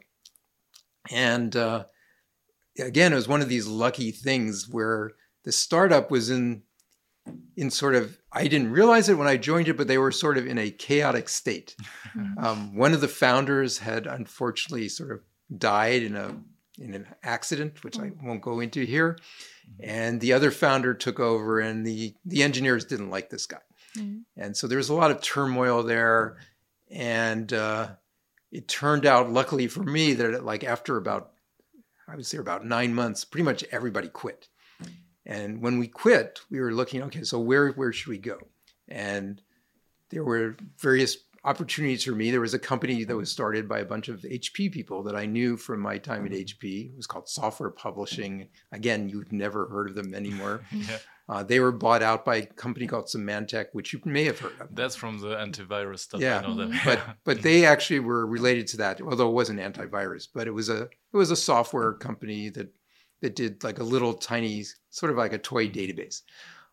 And 1.10 1.56
uh, 1.56 1.84
again, 2.78 3.12
it 3.12 3.16
was 3.16 3.28
one 3.28 3.40
of 3.40 3.48
these 3.48 3.66
lucky 3.66 4.10
things 4.10 4.68
where 4.68 5.12
the 5.44 5.52
startup 5.52 6.10
was 6.10 6.28
in 6.28 6.62
in 7.56 7.70
sort 7.70 7.94
of 7.94 8.18
I 8.32 8.48
didn't 8.48 8.70
realize 8.70 9.08
it 9.08 9.16
when 9.16 9.26
I 9.26 9.36
joined 9.36 9.68
it, 9.68 9.76
but 9.76 9.88
they 9.88 9.98
were 9.98 10.12
sort 10.12 10.36
of 10.38 10.46
in 10.46 10.58
a 10.58 10.70
chaotic 10.70 11.28
state. 11.28 11.76
Um, 12.38 12.74
one 12.74 12.94
of 12.94 13.02
the 13.02 13.08
founders 13.08 13.76
had 13.76 14.06
unfortunately 14.06 14.88
sort 14.88 15.10
of 15.10 15.20
died 15.58 16.02
in 16.02 16.16
a 16.16 16.34
in 16.78 16.94
an 16.94 17.06
accident, 17.22 17.84
which 17.84 17.98
I 17.98 18.10
won't 18.22 18.40
go 18.40 18.60
into 18.60 18.84
here, 18.84 19.18
mm-hmm. 19.68 19.90
and 19.90 20.20
the 20.20 20.32
other 20.32 20.50
founder 20.50 20.94
took 20.94 21.20
over, 21.20 21.60
and 21.60 21.86
the 21.86 22.14
the 22.24 22.42
engineers 22.42 22.86
didn't 22.86 23.10
like 23.10 23.28
this 23.28 23.44
guy, 23.44 23.60
mm-hmm. 23.98 24.20
and 24.36 24.56
so 24.56 24.66
there 24.66 24.78
was 24.78 24.88
a 24.88 24.94
lot 24.94 25.10
of 25.10 25.20
turmoil 25.20 25.82
there, 25.82 26.38
and 26.90 27.52
uh, 27.52 27.88
it 28.50 28.66
turned 28.66 29.04
out, 29.04 29.30
luckily 29.30 29.66
for 29.66 29.82
me, 29.82 30.14
that 30.14 30.44
like 30.44 30.64
after 30.64 30.96
about 30.96 31.32
I 32.08 32.16
would 32.16 32.26
say 32.26 32.38
about 32.38 32.64
nine 32.64 32.94
months, 32.94 33.24
pretty 33.24 33.44
much 33.44 33.64
everybody 33.70 34.08
quit. 34.08 34.48
And 35.26 35.60
when 35.60 35.78
we 35.78 35.88
quit, 35.88 36.40
we 36.50 36.60
were 36.60 36.72
looking, 36.72 37.02
okay, 37.02 37.24
so 37.24 37.40
where 37.40 37.72
where 37.72 37.92
should 37.92 38.08
we 38.08 38.18
go? 38.18 38.38
And 38.88 39.42
there 40.10 40.24
were 40.24 40.56
various 40.78 41.18
opportunities 41.46 42.04
for 42.04 42.12
me. 42.12 42.30
There 42.30 42.40
was 42.40 42.54
a 42.54 42.58
company 42.58 43.04
that 43.04 43.16
was 43.16 43.30
started 43.30 43.68
by 43.68 43.80
a 43.80 43.84
bunch 43.84 44.08
of 44.08 44.20
HP 44.20 44.70
people 44.70 45.02
that 45.04 45.16
I 45.16 45.26
knew 45.26 45.56
from 45.56 45.80
my 45.80 45.98
time 45.98 46.26
at 46.26 46.32
HP. 46.32 46.90
It 46.92 46.96
was 46.96 47.06
called 47.06 47.28
Software 47.28 47.70
Publishing. 47.70 48.48
Again, 48.72 49.08
you've 49.08 49.32
never 49.32 49.66
heard 49.68 49.88
of 49.88 49.96
them 49.96 50.14
anymore. 50.14 50.62
yeah. 50.72 50.98
uh, 51.28 51.42
they 51.42 51.60
were 51.60 51.72
bought 51.72 52.02
out 52.02 52.24
by 52.24 52.36
a 52.36 52.46
company 52.46 52.86
called 52.86 53.06
Symantec, 53.06 53.66
which 53.72 53.92
you 53.92 54.00
may 54.04 54.24
have 54.24 54.38
heard 54.38 54.60
of. 54.60 54.74
That's 54.74 54.96
from 54.96 55.18
the 55.18 55.36
antivirus 55.36 56.00
stuff. 56.00 56.20
Yeah, 56.20 56.42
but 56.84 57.00
but 57.24 57.42
they 57.42 57.64
actually 57.64 58.00
were 58.00 58.26
related 58.26 58.66
to 58.68 58.76
that, 58.78 59.00
although 59.00 59.28
it 59.28 59.34
wasn't 59.34 59.60
antivirus. 59.60 60.28
But 60.32 60.46
it 60.48 60.52
was 60.52 60.68
a 60.68 60.82
it 60.82 61.16
was 61.16 61.30
a 61.30 61.36
software 61.36 61.92
company 61.94 62.48
that 62.50 62.72
that 63.22 63.36
did 63.36 63.64
like 63.64 63.78
a 63.78 63.84
little 63.84 64.14
tiny, 64.14 64.64
sort 64.90 65.10
of 65.10 65.18
like 65.18 65.32
a 65.32 65.38
toy 65.38 65.68
database. 65.68 66.22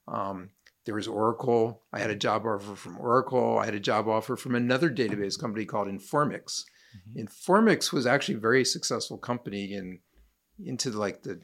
Um, 0.08 0.50
there 0.86 0.96
was 0.96 1.08
Oracle. 1.08 1.82
I 1.94 2.00
had 2.00 2.10
a 2.10 2.16
job 2.16 2.46
offer 2.46 2.76
from 2.76 2.98
Oracle. 3.00 3.58
I 3.58 3.66
had 3.66 3.76
a 3.76 3.80
job 3.80 4.08
offer 4.08 4.36
from 4.36 4.56
another 4.56 4.90
database 4.90 5.40
company 5.40 5.66
called 5.66 5.88
Informix. 5.88 6.64
Mm-hmm. 6.96 7.26
Informix 7.26 7.94
was 7.94 8.06
actually 8.06 8.36
a 8.36 8.40
very 8.40 8.66
successful 8.66 9.18
company 9.18 9.74
in 9.74 10.00
into 10.64 10.92
like 10.92 11.24
the 11.24 11.42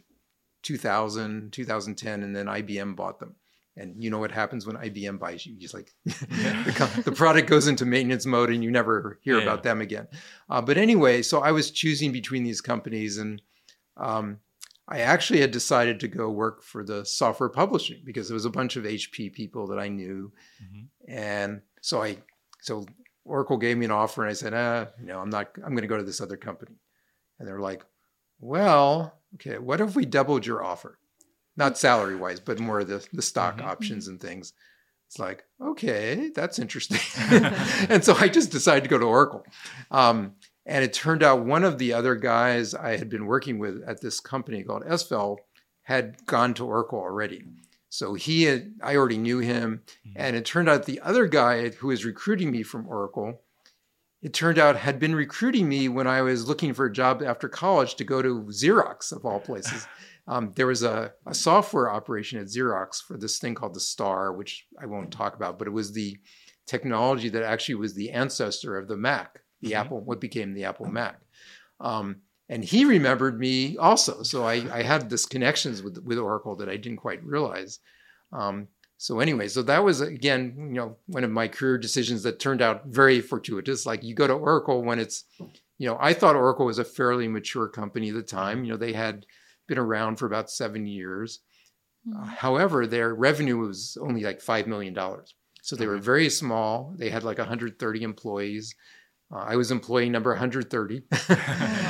2000, 0.64 1.52
2010, 1.52 2.24
and 2.24 2.36
then 2.36 2.46
IBM 2.46 2.96
bought 2.96 3.20
them. 3.20 3.36
And 3.78 4.04
you 4.04 4.10
know 4.10 4.20
what 4.20 4.32
happens 4.32 4.68
when 4.68 4.76
IBM 4.76 5.20
buys 5.20 5.46
you? 5.46 5.58
Just 5.58 5.74
like 5.74 5.94
the, 6.04 7.02
the, 7.06 7.12
product 7.14 7.50
goes 7.50 7.68
into 7.68 7.86
maintenance 7.86 8.26
mode, 8.26 8.50
and 8.50 8.62
you 8.62 8.70
never 8.70 9.20
hear 9.22 9.38
yeah. 9.38 9.44
about 9.44 9.64
them 9.64 9.80
again. 9.80 10.08
Uh, 10.50 10.62
but 10.62 10.78
anyway, 10.78 11.22
so 11.22 11.40
I 11.40 11.54
was 11.54 11.72
choosing 11.72 12.12
between 12.12 12.44
these 12.44 12.60
companies, 12.60 13.18
and 13.18 13.42
um, 13.96 14.40
I 14.90 15.00
actually 15.02 15.42
had 15.42 15.52
decided 15.52 16.00
to 16.00 16.08
go 16.08 16.30
work 16.30 16.64
for 16.64 16.84
the 16.84 17.06
software 17.06 17.50
publishing 17.50 18.02
because 18.04 18.28
there 18.28 18.36
was 18.36 18.46
a 18.46 18.50
bunch 18.50 18.76
of 18.76 18.86
HP 18.86 19.32
people 19.32 19.68
that 19.68 19.80
I 19.80 19.88
knew. 19.88 20.32
Mm-hmm. 20.64 21.14
And 21.14 21.62
so 21.82 22.02
I, 22.02 22.18
so 22.62 22.86
Oracle 23.24 23.58
gave 23.58 23.78
me 23.78 23.86
an 23.86 23.92
offer 23.92 24.24
and 24.24 24.32
I 24.32 24.34
said, 24.34 24.54
ah, 24.56 24.88
no, 25.00 25.20
I'm 25.20 25.30
not, 25.30 25.52
I'm 25.58 25.72
going 25.72 25.84
to 25.84 25.88
go 25.88 25.98
to 25.98 26.04
this 26.04 26.22
other 26.22 26.38
company. 26.38 26.76
And 27.38 27.48
they're 27.48 27.60
like, 27.60 27.86
well, 28.40 29.14
okay, 29.36 29.60
what 29.60 29.80
if 29.80 29.96
we 29.96 30.06
doubled 30.06 30.46
your 30.46 30.64
offer? 30.64 30.98
Not 31.56 31.78
salary 31.78 32.16
wise, 32.16 32.40
but 32.40 32.60
more 32.60 32.84
the, 32.84 33.06
the 33.14 33.22
stock 33.22 33.58
mm-hmm. 33.58 33.70
options 33.70 34.08
and 34.08 34.20
things. 34.20 34.54
It's 35.08 35.20
like, 35.20 35.44
okay, 35.62 36.32
that's 36.34 36.58
interesting. 36.58 37.00
and 37.90 38.04
so 38.04 38.16
I 38.16 38.28
just 38.28 38.52
decided 38.52 38.84
to 38.84 38.90
go 38.90 38.98
to 38.98 39.06
Oracle. 39.06 39.46
Um, 39.92 40.34
and 40.70 40.84
it 40.84 40.94
turned 40.94 41.24
out 41.24 41.46
one 41.46 41.64
of 41.64 41.80
the 41.80 41.94
other 41.94 42.16
guys 42.16 42.76
I 42.76 42.96
had 42.96 43.10
been 43.10 43.26
working 43.26 43.58
with 43.58 43.82
at 43.88 44.02
this 44.02 44.20
company 44.20 44.64
called 44.64 44.84
SVEL 44.84 45.38
had 45.82 46.24
gone 46.28 46.54
to 46.54 46.66
Oracle 46.66 47.00
already. 47.00 47.44
So 47.90 48.14
he 48.14 48.44
had, 48.44 48.76
I 48.84 48.96
already 48.96 49.18
knew 49.18 49.40
him. 49.40 49.82
Mm-hmm. 50.08 50.22
And 50.22 50.36
it 50.36 50.46
turned 50.46 50.70
out 50.70 50.86
the 50.86 51.02
other 51.02 51.26
guy 51.26 51.70
who 51.70 51.88
was 51.88 52.06
recruiting 52.06 52.52
me 52.52 52.62
from 52.62 52.88
Oracle, 52.88 53.42
it 54.22 54.32
turned 54.32 54.60
out 54.60 54.76
had 54.76 55.00
been 55.00 55.16
recruiting 55.16 55.68
me 55.68 55.90
when 55.90 56.06
I 56.06 56.22
was 56.22 56.48
looking 56.48 56.76
for 56.76 56.86
a 56.86 56.94
job 56.94 57.24
after 57.24 57.50
college 57.50 57.96
to 57.96 58.04
go 58.04 58.22
to 58.22 58.44
Xerox, 58.50 59.12
of 59.12 59.26
all 59.26 59.40
places. 59.40 59.88
Um, 60.28 60.52
there 60.56 60.68
was 60.68 60.84
a, 60.84 61.12
a, 61.26 61.34
software 61.34 61.92
operation 61.92 62.40
at 62.40 62.46
Xerox 62.46 63.02
for 63.02 63.18
this 63.18 63.40
thing 63.40 63.56
called 63.56 63.74
the 63.74 63.80
Star, 63.80 64.32
which 64.32 64.68
I 64.80 64.86
won't 64.86 65.12
talk 65.12 65.36
about, 65.36 65.58
but 65.58 65.68
it 65.68 65.72
was 65.72 65.92
the 65.92 66.20
technology 66.68 67.30
that 67.30 67.42
actually 67.42 67.74
was 67.74 67.96
the 67.96 68.12
ancestor 68.12 68.78
of 68.78 68.88
the 68.88 68.96
Mac 68.96 69.40
the 69.62 69.72
mm-hmm. 69.72 69.80
Apple, 69.80 70.02
what 70.02 70.22
became 70.22 70.54
the 70.54 70.66
Apple 70.66 70.88
Mac. 70.88 71.20
Um, 71.80 72.18
and 72.50 72.64
he 72.64 72.86
remembered 72.86 73.40
me 73.40 73.78
also. 73.78 74.24
So 74.24 74.44
I, 74.44 74.66
I, 74.74 74.82
had 74.82 75.10
this 75.10 75.26
connections 75.26 75.84
with 75.84 76.00
with 76.04 76.18
Oracle 76.18 76.56
that 76.58 76.68
I 76.68 76.78
didn't 76.78 76.98
quite 76.98 77.24
realize. 77.24 77.80
Um, 78.34 78.68
so 78.98 79.20
anyway, 79.20 79.48
so 79.48 79.62
that 79.64 79.84
was 79.84 80.02
again, 80.02 80.56
you 80.58 80.74
know, 80.74 80.98
one 81.06 81.24
of 81.24 81.32
my 81.32 81.48
career 81.48 81.78
decisions 81.78 82.24
that 82.24 82.40
turned 82.40 82.62
out 82.62 82.88
very 82.88 83.22
fortuitous. 83.22 83.86
Like 83.86 84.04
you 84.04 84.14
go 84.14 84.28
to 84.28 84.34
Oracle 84.34 84.84
when 84.84 85.00
it's, 85.00 85.24
you 85.78 85.88
know, 85.88 85.98
I 86.02 86.14
thought 86.14 86.36
Oracle 86.36 86.66
was 86.66 86.80
a 86.80 86.84
fairly 86.84 87.28
mature 87.28 87.70
company 87.70 88.10
at 88.10 88.16
the 88.16 88.24
time. 88.24 88.66
You 88.66 88.72
know, 88.72 88.78
they 88.78 88.94
had 88.94 89.26
been 89.68 89.78
around 89.78 90.18
for 90.18 90.26
about 90.26 90.50
seven 90.50 90.86
years. 90.86 91.40
Mm-hmm. 92.06 92.22
Uh, 92.22 92.26
however, 92.26 92.88
their 92.88 93.14
revenue 93.14 93.58
was 93.58 93.98
only 94.02 94.22
like 94.24 94.42
five 94.42 94.68
million 94.68 94.94
dollars. 94.94 95.34
So 95.62 95.76
they 95.76 95.88
were 95.88 95.96
mm-hmm. 95.96 96.04
very 96.04 96.30
small. 96.30 96.94
They 96.98 97.10
had 97.10 97.24
like 97.24 97.38
130 97.38 98.04
employees. 98.04 98.76
Uh, 99.32 99.46
I 99.48 99.56
was 99.56 99.72
employee 99.72 100.10
number 100.10 100.32
130. 100.32 101.04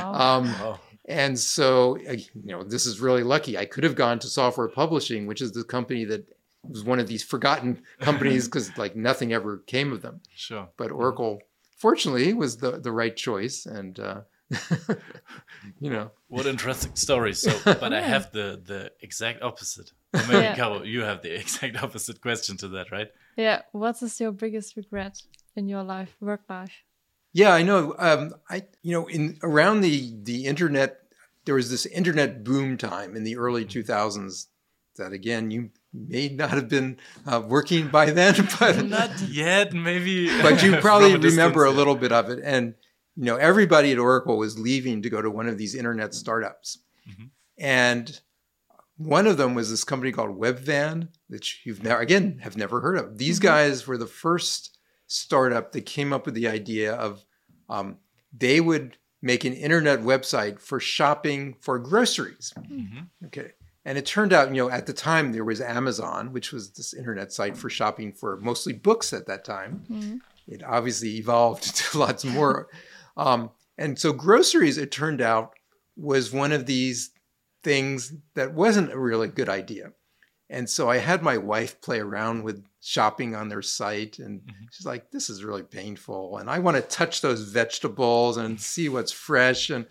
um, 0.03 0.53
oh. 0.61 0.79
And 1.09 1.37
so, 1.37 1.97
uh, 2.07 2.13
you 2.13 2.27
know, 2.35 2.63
this 2.63 2.85
is 2.85 2.99
really 2.99 3.23
lucky. 3.23 3.57
I 3.57 3.65
could 3.65 3.83
have 3.83 3.95
gone 3.95 4.19
to 4.19 4.27
software 4.27 4.67
publishing, 4.67 5.25
which 5.25 5.41
is 5.41 5.51
the 5.51 5.63
company 5.63 6.05
that 6.05 6.27
was 6.63 6.83
one 6.83 6.99
of 6.99 7.07
these 7.07 7.23
forgotten 7.23 7.81
companies 7.99 8.45
because 8.45 8.77
like 8.77 8.95
nothing 8.95 9.33
ever 9.33 9.57
came 9.65 9.91
of 9.91 10.01
them. 10.01 10.21
Sure. 10.35 10.69
But 10.77 10.91
Oracle, 10.91 11.41
fortunately, 11.77 12.33
was 12.33 12.57
the, 12.57 12.79
the 12.79 12.91
right 12.91 13.15
choice. 13.15 13.65
And, 13.65 13.99
uh, 13.99 14.21
you 15.79 15.89
know. 15.89 16.11
What 16.27 16.45
interesting 16.45 16.95
story. 16.95 17.33
So, 17.33 17.57
but 17.63 17.91
I 17.91 18.01
have 18.01 18.31
the, 18.31 18.61
the 18.63 18.91
exact 19.01 19.41
opposite. 19.41 19.91
Or 20.13 20.21
maybe, 20.27 20.43
yeah. 20.43 20.55
Caro, 20.55 20.83
you 20.83 21.01
have 21.01 21.23
the 21.23 21.33
exact 21.39 21.81
opposite 21.81 22.21
question 22.21 22.55
to 22.57 22.67
that, 22.69 22.91
right? 22.91 23.09
Yeah. 23.35 23.61
What 23.71 24.01
is 24.03 24.19
your 24.19 24.31
biggest 24.31 24.75
regret 24.75 25.23
in 25.55 25.67
your 25.67 25.81
life, 25.81 26.15
work 26.19 26.41
life? 26.49 26.83
Yeah, 27.33 27.53
I 27.53 27.63
know. 27.63 27.95
Um, 27.97 28.33
I 28.49 28.63
you 28.81 28.93
know 28.93 29.07
in 29.07 29.37
around 29.43 29.81
the 29.81 30.13
the 30.23 30.45
internet, 30.45 30.99
there 31.45 31.55
was 31.55 31.69
this 31.69 31.85
internet 31.85 32.43
boom 32.43 32.77
time 32.77 33.15
in 33.15 33.23
the 33.23 33.37
early 33.37 33.65
two 33.65 33.83
thousands. 33.83 34.47
That 34.97 35.13
again, 35.13 35.49
you 35.51 35.69
may 35.93 36.29
not 36.29 36.49
have 36.51 36.67
been 36.67 36.97
uh, 37.25 37.41
working 37.45 37.87
by 37.87 38.11
then, 38.11 38.35
but 38.59 38.85
not 38.85 39.19
yet, 39.21 39.73
maybe. 39.73 40.41
But 40.41 40.61
you 40.61 40.75
probably 40.81 41.15
remember 41.15 41.65
a 41.65 41.71
little 41.71 41.95
bit 41.95 42.11
of 42.11 42.29
it, 42.29 42.39
and 42.43 42.73
you 43.15 43.25
know 43.25 43.35
everybody 43.35 43.91
at 43.91 43.99
Oracle 43.99 44.37
was 44.37 44.59
leaving 44.59 45.03
to 45.03 45.09
go 45.09 45.21
to 45.21 45.29
one 45.29 45.47
of 45.47 45.57
these 45.57 45.75
internet 45.75 46.13
startups. 46.13 46.79
Mm-hmm. 47.09 47.25
And 47.59 48.19
one 48.97 49.27
of 49.27 49.37
them 49.37 49.55
was 49.55 49.69
this 49.69 49.85
company 49.85 50.11
called 50.11 50.37
Webvan, 50.37 51.07
which 51.27 51.61
you've 51.63 51.83
never, 51.83 52.01
again, 52.01 52.39
have 52.39 52.57
never 52.57 52.81
heard 52.81 52.97
of. 52.97 53.17
These 53.17 53.37
mm-hmm. 53.37 53.47
guys 53.47 53.87
were 53.87 53.97
the 53.97 54.05
first 54.05 54.77
startup 55.09 55.73
that 55.73 55.85
came 55.85 56.13
up 56.13 56.25
with 56.25 56.35
the 56.35 56.47
idea 56.47 56.93
of 56.93 57.25
um, 57.67 57.97
they 58.31 58.61
would 58.61 58.97
make 59.21 59.43
an 59.43 59.53
internet 59.53 59.99
website 59.99 60.59
for 60.59 60.79
shopping 60.79 61.55
for 61.59 61.77
groceries. 61.77 62.53
Mm-hmm. 62.57 63.25
Okay. 63.25 63.51
And 63.85 63.97
it 63.97 64.05
turned 64.05 64.33
out, 64.33 64.49
you 64.49 64.61
know, 64.61 64.69
at 64.69 64.85
the 64.85 64.93
time 64.93 65.31
there 65.31 65.43
was 65.43 65.61
Amazon, 65.61 66.31
which 66.31 66.53
was 66.53 66.71
this 66.71 66.93
internet 66.93 67.33
site 67.33 67.57
for 67.57 67.69
shopping 67.69 68.13
for 68.13 68.37
mostly 68.37 68.71
books 68.71 69.11
at 69.11 69.25
that 69.27 69.43
time. 69.43 69.83
Mm-hmm. 69.89 70.17
It 70.47 70.63
obviously 70.63 71.17
evolved 71.17 71.75
to 71.91 71.97
lots 71.97 72.23
more. 72.23 72.69
Um, 73.17 73.49
and 73.77 73.97
so 73.97 74.13
groceries, 74.13 74.77
it 74.77 74.91
turned 74.91 75.21
out, 75.21 75.53
was 75.97 76.31
one 76.31 76.51
of 76.51 76.65
these 76.65 77.11
things 77.63 78.13
that 78.35 78.53
wasn't 78.53 78.93
a 78.93 78.99
really 78.99 79.27
good 79.27 79.49
idea. 79.49 79.91
And 80.49 80.67
so 80.69 80.89
I 80.89 80.97
had 80.97 81.21
my 81.21 81.37
wife 81.37 81.79
play 81.79 81.99
around 81.99 82.43
with 82.43 82.65
shopping 82.81 83.35
on 83.35 83.49
their 83.49 83.61
site, 83.61 84.17
and 84.19 84.41
mm-hmm. 84.41 84.65
she's 84.71 84.85
like, 84.85 85.11
"This 85.11 85.29
is 85.29 85.43
really 85.43 85.63
painful, 85.63 86.37
and 86.37 86.49
I 86.49 86.59
want 86.59 86.75
to 86.77 86.81
touch 86.81 87.21
those 87.21 87.43
vegetables 87.43 88.37
and 88.37 88.59
see 88.59 88.89
what's 88.89 89.11
fresh." 89.11 89.69
And 89.69 89.85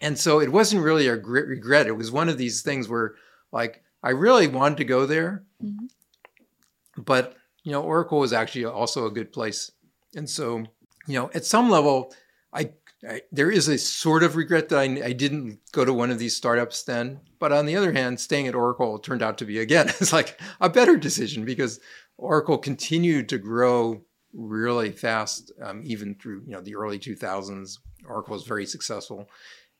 and 0.00 0.18
so 0.18 0.40
it 0.40 0.50
wasn't 0.50 0.84
really 0.84 1.08
a 1.08 1.16
regret. 1.16 1.86
It 1.86 1.96
was 1.96 2.10
one 2.10 2.28
of 2.28 2.38
these 2.38 2.62
things 2.62 2.88
where, 2.88 3.14
like, 3.52 3.82
I 4.02 4.10
really 4.10 4.48
wanted 4.48 4.78
to 4.78 4.84
go 4.84 5.06
there, 5.06 5.44
mm-hmm. 5.62 7.02
but 7.02 7.36
you 7.64 7.72
know, 7.72 7.82
Oracle 7.82 8.18
was 8.20 8.32
actually 8.32 8.64
also 8.64 9.06
a 9.06 9.10
good 9.10 9.32
place, 9.32 9.70
and 10.16 10.28
so 10.28 10.64
you 11.06 11.18
know, 11.18 11.30
at 11.34 11.44
some 11.44 11.68
level, 11.68 12.14
I 12.52 12.70
I, 13.08 13.22
there 13.32 13.50
is 13.50 13.68
a 13.68 13.78
sort 13.78 14.22
of 14.22 14.36
regret 14.36 14.68
that 14.68 14.78
I, 14.78 14.84
I, 15.04 15.12
didn't 15.12 15.58
go 15.72 15.84
to 15.84 15.92
one 15.92 16.10
of 16.10 16.18
these 16.18 16.36
startups 16.36 16.84
then. 16.84 17.20
But 17.38 17.52
on 17.52 17.66
the 17.66 17.76
other 17.76 17.92
hand, 17.92 18.18
staying 18.20 18.46
at 18.48 18.54
Oracle 18.54 18.98
turned 18.98 19.22
out 19.22 19.38
to 19.38 19.44
be, 19.44 19.58
again, 19.58 19.88
it's 20.00 20.12
like 20.12 20.40
a 20.60 20.70
better 20.70 20.96
decision 20.96 21.44
because 21.44 21.80
Oracle 22.16 22.58
continued 22.58 23.28
to 23.30 23.38
grow 23.38 24.02
really 24.32 24.90
fast, 24.90 25.52
um, 25.62 25.82
even 25.84 26.14
through 26.14 26.42
you 26.46 26.52
know 26.52 26.60
the 26.60 26.76
early 26.76 26.98
2000s. 26.98 27.78
Oracle 28.06 28.34
was 28.34 28.44
very 28.44 28.66
successful. 28.66 29.28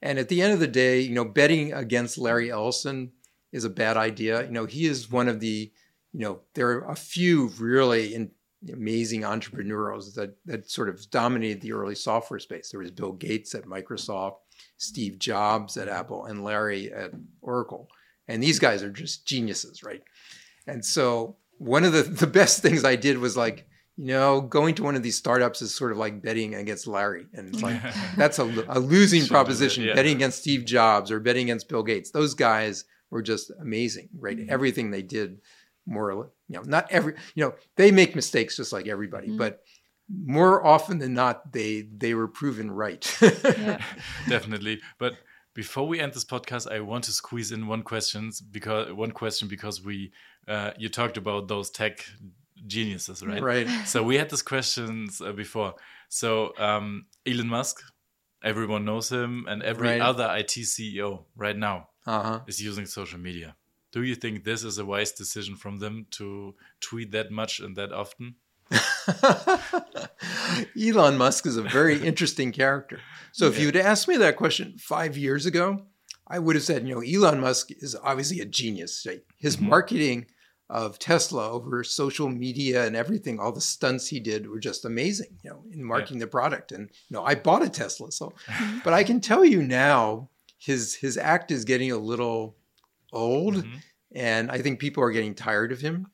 And 0.03 0.19
at 0.19 0.29
the 0.29 0.43
end 0.43 0.53
of 0.53 0.61
the 0.61 0.67
day, 0.67 1.01
you 1.01 1.15
know, 1.15 1.25
betting 1.25 1.73
against 1.73 2.19
Larry 2.19 2.51
Ellison 2.51 3.13
is 3.53 3.65
a 3.65 3.71
bad 3.71 3.97
idea. 3.97 4.45
You 4.45 4.51
know, 4.51 4.67
he 4.67 4.87
is 4.87 5.11
one 5.11 5.29
of 5.29 5.41
the, 5.41 5.73
you 6.13 6.21
know, 6.21 6.41
there 6.55 6.69
are 6.69 6.91
a 6.91 6.97
few 6.97 7.49
really 7.59 8.15
in, 8.15 8.31
amazing 8.73 9.25
entrepreneurs 9.25 10.15
that 10.15 10.37
that 10.47 10.71
sort 10.71 10.89
of 10.89 11.11
dominated 11.11 11.61
the 11.61 11.73
early 11.73 11.95
software 11.95 12.41
space. 12.41 12.71
There 12.71 12.81
was 12.81 12.91
Bill 12.91 13.13
Gates 13.13 13.55
at 13.55 13.65
Microsoft, 13.65 14.37
Steve 14.77 15.19
Jobs 15.19 15.77
at 15.77 15.89
Apple, 15.89 16.27
and 16.27 16.45
Larry 16.45 16.93
at 16.93 17.13
Oracle. 17.41 17.89
And 18.29 18.43
these 18.43 18.59
guys 18.59 18.83
are 18.83 18.91
just 18.91 19.27
geniuses, 19.27 19.83
right? 19.83 20.03
And 20.67 20.85
so 20.85 21.37
one 21.59 21.85
of 21.85 21.93
the, 21.93 22.03
the 22.03 22.27
best 22.27 22.63
things 22.63 22.85
I 22.85 22.97
did 22.97 23.19
was 23.19 23.37
like, 23.37 23.67
you 23.97 24.07
know, 24.07 24.41
going 24.41 24.75
to 24.75 24.83
one 24.83 24.97
of 24.97 25.03
these 25.03 25.17
startups 25.17 25.63
is 25.63 25.75
sort 25.75 25.93
of 25.93 25.99
like 25.99 26.21
betting 26.21 26.55
against 26.55 26.87
Larry. 26.87 27.27
And 27.33 27.49
it's 27.49 27.63
like, 27.63 27.81
that's 28.17 28.39
a, 28.39 28.65
a 28.69 28.81
losing 28.81 29.21
sure, 29.21 29.29
proposition, 29.29 29.85
yeah. 29.85 29.95
betting 29.95 30.17
against 30.17 30.41
Steve 30.41 30.65
Jobs 30.65 31.11
or 31.11 31.21
betting 31.21 31.45
against 31.45 31.69
Bill 31.69 31.83
Gates. 31.83 32.11
Those 32.11 32.35
guys 32.35 32.85
were 33.11 33.23
just 33.23 33.53
amazing, 33.61 34.09
right? 34.19 34.37
Mm-hmm. 34.37 34.51
Everything 34.51 34.91
they 34.91 35.03
did 35.03 35.39
more 35.87 36.31
you 36.49 36.57
know 36.57 36.63
not 36.63 36.87
every 36.91 37.15
you 37.35 37.45
know 37.45 37.55
they 37.77 37.91
make 37.91 38.15
mistakes 38.15 38.57
just 38.57 38.73
like 38.73 38.87
everybody 38.87 39.29
mm-hmm. 39.29 39.39
but 39.39 39.63
more 40.09 40.65
often 40.65 40.99
than 40.99 41.15
not 41.15 41.53
they 41.53 41.87
they 41.97 42.15
were 42.15 42.29
proven 42.29 42.71
right 42.71 43.17
yeah. 43.23 43.83
definitely 44.29 44.81
but 44.99 45.15
before 45.55 45.87
we 45.89 46.01
end 46.01 46.13
this 46.13 46.25
podcast 46.25 46.71
i 46.71 46.81
want 46.81 47.05
to 47.05 47.13
squeeze 47.13 47.53
in 47.53 47.67
one 47.67 47.83
question 47.83 48.31
because 48.51 48.93
one 48.93 49.11
question 49.11 49.49
because 49.49 49.83
we 49.83 50.13
uh, 50.47 50.73
you 50.77 50.91
talked 50.91 51.17
about 51.17 51.49
those 51.49 51.71
tech 51.71 52.05
geniuses 52.67 53.23
right 53.25 53.43
right 53.43 53.69
so 53.87 54.03
we 54.03 54.17
had 54.17 54.29
this 54.29 54.43
questions 54.43 55.21
uh, 55.21 55.33
before 55.33 55.75
so 56.09 56.53
um, 56.59 57.07
elon 57.27 57.49
musk 57.49 57.83
everyone 58.43 58.85
knows 58.85 59.11
him 59.11 59.47
and 59.49 59.63
every 59.63 59.89
right. 59.89 60.01
other 60.03 60.35
it 60.37 60.49
ceo 60.49 61.25
right 61.35 61.57
now 61.57 61.89
uh-huh. 62.07 62.41
is 62.47 62.61
using 62.61 62.85
social 62.85 63.19
media 63.19 63.57
do 63.95 64.03
you 64.03 64.17
think 64.17 64.43
this 64.43 64.65
is 64.65 64.77
a 64.77 64.85
wise 64.85 65.13
decision 65.13 65.55
from 65.55 65.79
them 65.79 66.07
to 66.11 66.57
tweet 66.81 67.13
that 67.13 67.31
much 67.31 67.61
and 67.61 67.77
that 67.77 67.93
often? 67.93 68.35
Elon 70.81 71.17
Musk 71.17 71.47
is 71.47 71.57
a 71.57 71.63
very 71.63 72.03
interesting 72.03 72.51
character. 72.51 72.99
So 73.31 73.47
if 73.47 73.57
yeah. 73.57 73.67
you'd 73.67 73.77
asked 73.77 74.09
me 74.09 74.17
that 74.17 74.37
question 74.37 74.79
five 74.79 75.17
years 75.17 75.47
ago, 75.47 75.85
I 76.27 76.41
would 76.41 76.57
have 76.57 76.65
said, 76.65 76.89
you 76.89 76.95
know, 76.95 77.03
Elon 77.03 77.41
Musk 77.41 77.71
is 77.71 77.95
obviously 78.03 78.41
a 78.41 78.47
genius. 78.47 79.07
His 79.39 79.57
mm-hmm. 79.57 79.69
marketing 79.69 80.27
of 80.69 80.99
Tesla 80.99 81.53
over 81.53 81.85
social 81.85 82.29
media 82.29 82.87
and 82.87 82.97
everything, 82.97 83.39
all 83.39 83.53
the 83.53 83.61
stunts 83.61 84.09
he 84.09 84.19
did 84.19 84.49
were 84.49 84.59
just 84.59 84.85
amazing, 84.85 85.39
you 85.45 85.51
know, 85.51 85.63
in 85.71 85.85
marketing 85.85 86.17
yeah. 86.17 86.25
the 86.25 86.31
product. 86.31 86.73
And 86.73 86.91
you 87.09 87.15
know, 87.15 87.25
I 87.25 87.37
bought 87.37 87.63
a 87.63 87.69
Tesla, 87.69 88.11
so 88.11 88.33
but 88.83 88.93
I 88.93 89.05
can 89.05 89.21
tell 89.21 89.45
you 89.45 89.63
now 89.63 90.31
his 90.59 90.97
his 90.97 91.17
act 91.17 91.53
is 91.53 91.65
getting 91.65 91.93
a 91.93 91.99
little 91.99 92.57
old, 93.15 93.57
mm-hmm. 93.57 93.77
and 94.15 94.51
I 94.51 94.59
think 94.59 94.79
people 94.79 95.03
are 95.03 95.13
getting 95.13 95.35
tired 95.35 95.73
of 95.73 95.81
him. 95.81 96.09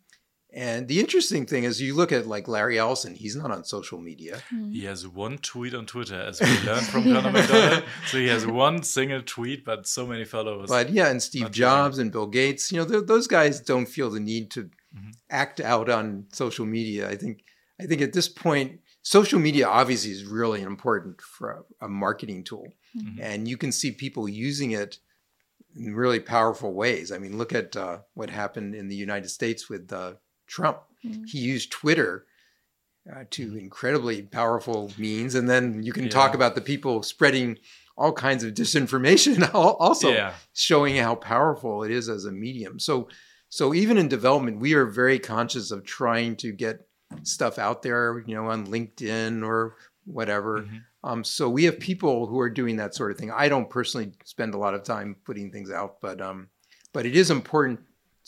And 0.53 0.89
the 0.89 0.99
interesting 0.99 1.47
thing 1.47 1.65
is, 1.65 1.81
you 1.81 1.95
look 1.95 2.11
at 2.11 2.27
like 2.27 2.49
Larry 2.49 2.79
Ellison; 2.79 3.15
he's 3.15 3.37
not 3.37 3.51
on 3.51 3.65
social 3.65 4.01
media. 4.01 4.43
Mm-hmm. 4.53 4.73
He 4.73 4.85
has 4.85 5.07
one 5.07 5.39
tweet 5.39 5.75
on 5.75 5.87
Twitter, 5.87 6.21
as 6.21 6.41
we 6.41 6.49
learned 6.67 6.87
from 6.87 7.05
Connor 7.05 7.31
McDonald. 7.33 7.85
So 8.07 8.19
he 8.19 8.27
has 8.29 8.47
one 8.47 8.83
single 8.83 9.23
tweet, 9.23 9.65
but 9.65 9.87
so 9.87 10.07
many 10.07 10.25
followers. 10.25 10.69
But 10.69 10.91
yeah, 10.91 11.09
and 11.09 11.23
Steve 11.23 11.53
Jobs 11.53 11.99
and 11.99 12.11
Bill 12.11 12.27
Gates, 12.27 12.73
you 12.73 12.79
know, 12.79 12.85
those 12.85 13.29
guys 13.29 13.61
don't 13.61 13.87
feel 13.87 14.11
the 14.11 14.19
need 14.19 14.51
to 14.53 14.65
mm-hmm. 14.65 15.11
act 15.31 15.61
out 15.61 15.89
on 15.89 16.27
social 16.33 16.67
media. 16.67 17.09
I 17.09 17.17
think, 17.17 17.45
I 17.81 17.87
think 17.87 18.03
at 18.03 18.13
this 18.13 18.29
point, 18.29 18.81
social 19.03 19.39
media 19.39 19.69
obviously 19.69 20.11
is 20.11 20.25
really 20.25 20.63
important 20.63 21.21
for 21.21 21.65
a, 21.81 21.85
a 21.85 21.89
marketing 21.89 22.43
tool, 22.43 22.67
mm-hmm. 22.97 23.21
and 23.23 23.47
you 23.47 23.57
can 23.57 23.71
see 23.71 23.93
people 23.93 24.29
using 24.29 24.73
it 24.73 24.99
in 25.77 25.95
really 25.95 26.21
powerful 26.21 26.73
ways. 26.73 27.13
I 27.13 27.19
mean, 27.19 27.39
look 27.39 27.53
at 27.53 27.77
uh, 27.77 27.99
what 28.15 28.31
happened 28.31 28.75
in 28.75 28.89
the 28.89 28.97
United 28.97 29.29
States 29.29 29.69
with 29.69 29.93
uh, 29.93 30.15
Trump. 30.47 30.81
Mm-hmm. 31.05 31.25
He 31.25 31.39
used 31.39 31.71
Twitter 31.71 32.27
uh, 33.11 33.25
to 33.31 33.57
incredibly 33.57 34.23
powerful 34.23 34.93
means, 34.99 35.35
and 35.35 35.49
then 35.49 35.83
you 35.83 35.93
can 35.93 36.05
yeah. 36.05 36.11
talk 36.11 36.35
about 36.35 36.55
the 36.55 36.61
people 36.61 37.03
spreading 37.03 37.59
all 37.97 38.13
kinds 38.13 38.45
of 38.45 38.55
disinformation, 38.55 39.49
also 39.55 40.11
yeah. 40.11 40.35
showing 40.55 40.97
how 40.97 41.15
powerful 41.15 41.83
it 41.83 41.91
is 41.91 42.09
as 42.09 42.25
a 42.25 42.33
medium. 42.33 42.79
So, 42.79 43.09
so 43.49 43.75
even 43.75 43.99
in 43.99 44.09
development, 44.09 44.61
we 44.61 44.75
are 44.75 44.87
very 44.87 45.19
conscious 45.19 45.71
of 45.71 45.85
trying 45.85 46.37
to 46.37 46.53
get 46.53 46.87
stuff 47.23 47.59
out 47.59 47.83
there, 47.83 48.23
you 48.27 48.35
know, 48.35 48.47
on 48.47 48.67
LinkedIn 48.67 49.45
or 49.45 49.77
whatever. 50.05 50.61
Mm-hmm. 50.61 50.77
Um, 51.03 51.25
so 51.25 51.49
we 51.49 51.65
have 51.65 51.81
people 51.81 52.27
who 52.27 52.39
are 52.41 52.51
doing 52.51 52.77
that 52.77 52.95
sort 52.95 53.11
of 53.11 53.19
thing. 53.19 53.31
I 53.31 53.49
don't 53.49 53.71
personally 53.71 54.13
spend 54.25 54.55
a 54.55 54.59
lot 54.59 54.75
of 54.75 54.83
time 54.83 55.17
putting 55.25 55.51
things 55.51 55.71
out, 55.71 56.01
but 56.01 56.21
um, 56.21 56.49
but 56.93 57.07
it 57.07 57.17
is 57.17 57.31
important 57.31 57.81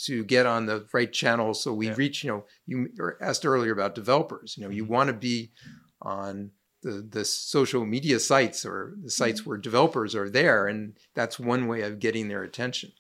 to 0.05 0.25
get 0.25 0.47
on 0.47 0.67
the 0.67 0.87
right 0.93 1.13
channel 1.13 1.55
so 1.55 1.73
we 1.73 1.89
yeah. 1.89 1.95
reach. 1.97 2.25
You 2.25 2.31
know, 2.31 2.45
you 2.67 2.89
asked 3.21 3.45
earlier 3.45 3.73
about 3.73 3.95
developers. 3.95 4.57
You 4.57 4.65
know, 4.65 4.71
you 4.71 4.85
mm-hmm. 4.85 4.93
want 4.93 5.09
to 5.09 5.15
be 5.15 5.53
on 6.01 6.51
the 6.83 7.07
the 7.09 7.25
social 7.25 7.85
media 7.85 8.19
sites 8.19 8.65
or 8.65 8.95
the 9.03 9.11
sites 9.11 9.41
mm-hmm. 9.41 9.51
where 9.51 9.59
developers 9.59 10.15
are 10.15 10.31
there, 10.31 10.67
and 10.67 10.97
that's 11.15 11.39
one 11.39 11.69
way 11.69 11.83
of 11.83 12.01
getting 12.01 12.29
their 12.29 12.43
attention. 12.43 12.93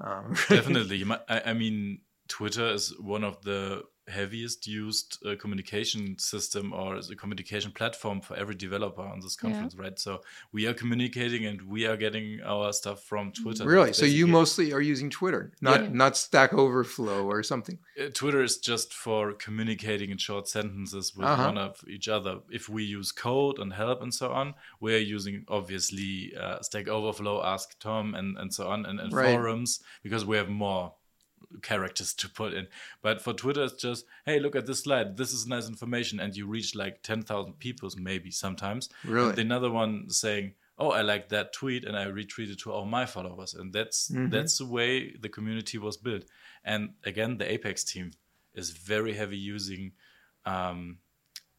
Um, 0.00 0.36
Definitely, 0.48 1.04
I 1.28 1.54
mean, 1.54 2.02
Twitter 2.28 2.68
is 2.68 2.94
one 3.00 3.24
of 3.24 3.42
the 3.42 3.82
heaviest 4.08 4.66
used 4.66 5.18
uh, 5.26 5.36
communication 5.36 6.18
system 6.18 6.72
or 6.72 6.96
a 6.96 7.14
communication 7.14 7.70
platform 7.70 8.20
for 8.20 8.36
every 8.36 8.54
developer 8.54 9.02
on 9.02 9.20
this 9.20 9.36
conference, 9.36 9.74
yeah. 9.76 9.82
right? 9.82 9.98
So 9.98 10.22
we 10.52 10.66
are 10.66 10.74
communicating 10.74 11.46
and 11.46 11.62
we 11.62 11.86
are 11.86 11.96
getting 11.96 12.40
our 12.44 12.72
stuff 12.72 13.02
from 13.02 13.32
Twitter. 13.32 13.64
Really? 13.64 13.92
So 13.92 14.04
you 14.04 14.26
mostly 14.26 14.72
are 14.72 14.80
using 14.80 15.10
Twitter, 15.10 15.52
not 15.60 15.82
yeah. 15.82 15.88
not 15.92 16.16
Stack 16.16 16.52
Overflow 16.52 17.24
or 17.24 17.42
something. 17.42 17.78
Uh, 18.00 18.08
Twitter 18.12 18.42
is 18.42 18.58
just 18.58 18.92
for 18.92 19.32
communicating 19.32 20.10
in 20.10 20.18
short 20.18 20.48
sentences 20.48 21.16
with 21.16 21.26
uh-huh. 21.26 21.44
one 21.44 21.58
of 21.58 21.82
each 21.88 22.08
other. 22.08 22.40
If 22.50 22.68
we 22.68 22.84
use 22.84 23.12
code 23.12 23.58
and 23.58 23.72
help 23.72 24.02
and 24.02 24.12
so 24.12 24.32
on, 24.32 24.54
we're 24.80 24.98
using 24.98 25.44
obviously 25.48 26.32
uh, 26.36 26.60
Stack 26.62 26.88
Overflow, 26.88 27.44
Ask 27.44 27.78
Tom, 27.78 28.14
and 28.14 28.36
and 28.38 28.52
so 28.52 28.68
on, 28.68 28.86
and, 28.86 29.00
and 29.00 29.12
right. 29.12 29.32
forums 29.32 29.80
because 30.02 30.24
we 30.24 30.36
have 30.36 30.48
more 30.48 30.92
characters 31.62 32.12
to 32.14 32.28
put 32.28 32.52
in. 32.54 32.68
But 33.02 33.20
for 33.20 33.32
Twitter, 33.32 33.64
it's 33.64 33.80
just, 33.80 34.04
hey, 34.24 34.38
look 34.38 34.56
at 34.56 34.66
this 34.66 34.80
slide. 34.80 35.16
This 35.16 35.32
is 35.32 35.46
nice 35.46 35.68
information. 35.68 36.20
And 36.20 36.36
you 36.36 36.46
reach 36.46 36.74
like 36.74 37.02
10,000 37.02 37.58
people, 37.58 37.90
maybe 37.96 38.30
sometimes. 38.30 38.88
Really? 39.04 39.30
And 39.30 39.38
another 39.38 39.70
one 39.70 40.10
saying, 40.10 40.54
oh, 40.78 40.90
I 40.90 41.02
like 41.02 41.28
that 41.30 41.52
tweet 41.52 41.84
and 41.84 41.96
I 41.96 42.06
retweeted 42.06 42.58
to 42.62 42.72
all 42.72 42.84
my 42.84 43.06
followers. 43.06 43.54
And 43.54 43.72
that's 43.72 44.10
mm-hmm. 44.10 44.30
that's 44.30 44.58
the 44.58 44.66
way 44.66 45.14
the 45.20 45.28
community 45.28 45.78
was 45.78 45.96
built. 45.96 46.24
And 46.64 46.90
again, 47.04 47.38
the 47.38 47.50
Apex 47.50 47.84
team 47.84 48.12
is 48.54 48.70
very 48.70 49.14
heavy 49.14 49.38
using 49.38 49.92
um, 50.46 50.98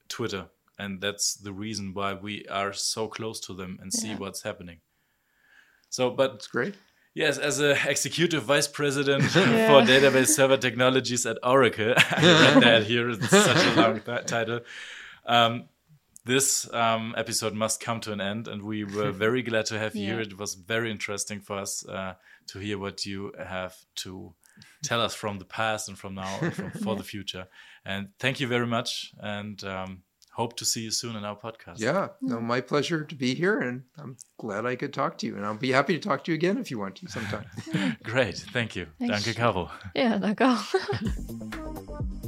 Twitter. 0.08 0.48
And 0.78 1.02
that's 1.02 1.34
the 1.34 1.52
reason 1.52 1.94
why 1.94 2.14
we 2.14 2.46
are 2.46 2.72
so 2.72 3.08
close 3.08 3.42
to 3.42 3.54
them 3.54 3.80
and 3.82 3.92
see 3.94 4.16
what's 4.16 4.44
happening. 4.44 4.80
So, 5.90 6.10
but 6.10 6.36
it's 6.36 6.48
great 6.48 6.76
Yes, 7.20 7.38
as 7.38 7.60
a 7.60 7.72
executive 7.90 8.44
vice 8.44 8.70
president 8.70 9.24
yeah. 9.36 9.68
for 9.68 9.86
database 9.86 10.28
server 10.28 10.56
technologies 10.56 11.26
at 11.26 11.38
Oracle, 11.44 11.94
I 12.12 12.22
read 12.22 12.64
that 12.64 12.84
here. 12.84 13.10
It's 13.10 13.28
such 13.30 13.66
a 13.68 13.82
long 13.82 14.00
title. 14.26 14.62
Um, 15.26 15.66
this 16.24 16.74
um, 16.74 17.14
episode 17.18 17.54
must 17.54 17.82
come 17.82 18.00
to 18.02 18.14
an 18.14 18.22
end, 18.22 18.48
and 18.48 18.64
we 18.64 18.86
were 18.86 19.12
very 19.12 19.42
glad 19.42 19.66
to 19.66 19.78
have 19.78 19.98
you 19.98 20.04
yeah. 20.04 20.14
here. 20.14 20.22
It 20.22 20.38
was 20.38 20.54
very 20.54 20.90
interesting 20.92 21.42
for 21.42 21.58
us 21.58 21.86
uh, 21.86 22.14
to 22.48 22.60
hear 22.60 22.80
what 22.80 23.06
you 23.06 23.34
have 23.38 23.76
to 23.96 24.34
tell 24.82 25.02
us 25.02 25.14
from 25.14 25.40
the 25.40 25.46
past 25.46 25.90
and 25.90 25.98
from 25.98 26.16
now 26.16 26.38
from, 26.52 26.72
for 26.72 26.94
yeah. 26.94 27.00
the 27.00 27.04
future. 27.04 27.48
And 27.84 28.10
thank 28.20 28.40
you 28.40 28.48
very 28.48 28.68
much. 28.68 29.12
And 29.20 29.62
um, 29.66 30.04
hope 30.40 30.56
to 30.56 30.66
see 30.66 30.82
you 30.82 30.92
soon 30.92 31.18
in 31.18 31.26
our 31.26 31.36
podcast. 31.36 31.80
Yeah, 31.80 32.08
no, 32.22 32.40
my 32.40 32.62
pleasure 32.62 33.04
to 33.04 33.16
be 33.16 33.36
here, 33.36 33.60
and 33.60 33.84
I'm 33.98 34.16
glad 34.38 34.66
I 34.66 34.76
could 34.78 34.94
talk 34.94 35.18
to 35.20 35.28
you. 35.28 35.36
And 35.36 35.46
I'll 35.46 35.58
be 35.68 35.72
happy 35.72 35.94
to 36.00 36.00
talk 36.00 36.24
to 36.24 36.32
you 36.32 36.36
again 36.36 36.58
if 36.58 36.72
you 36.72 36.80
want 36.80 36.96
to 36.98 37.10
sometime. 37.10 37.46
Great, 38.04 38.38
thank 38.54 38.76
you. 38.76 38.88
Thanks. 39.00 39.26
Danke, 39.26 39.36
Caro. 39.36 39.70
Yeah, 39.94 40.18
danke 40.18 40.46
auch. 40.46 40.74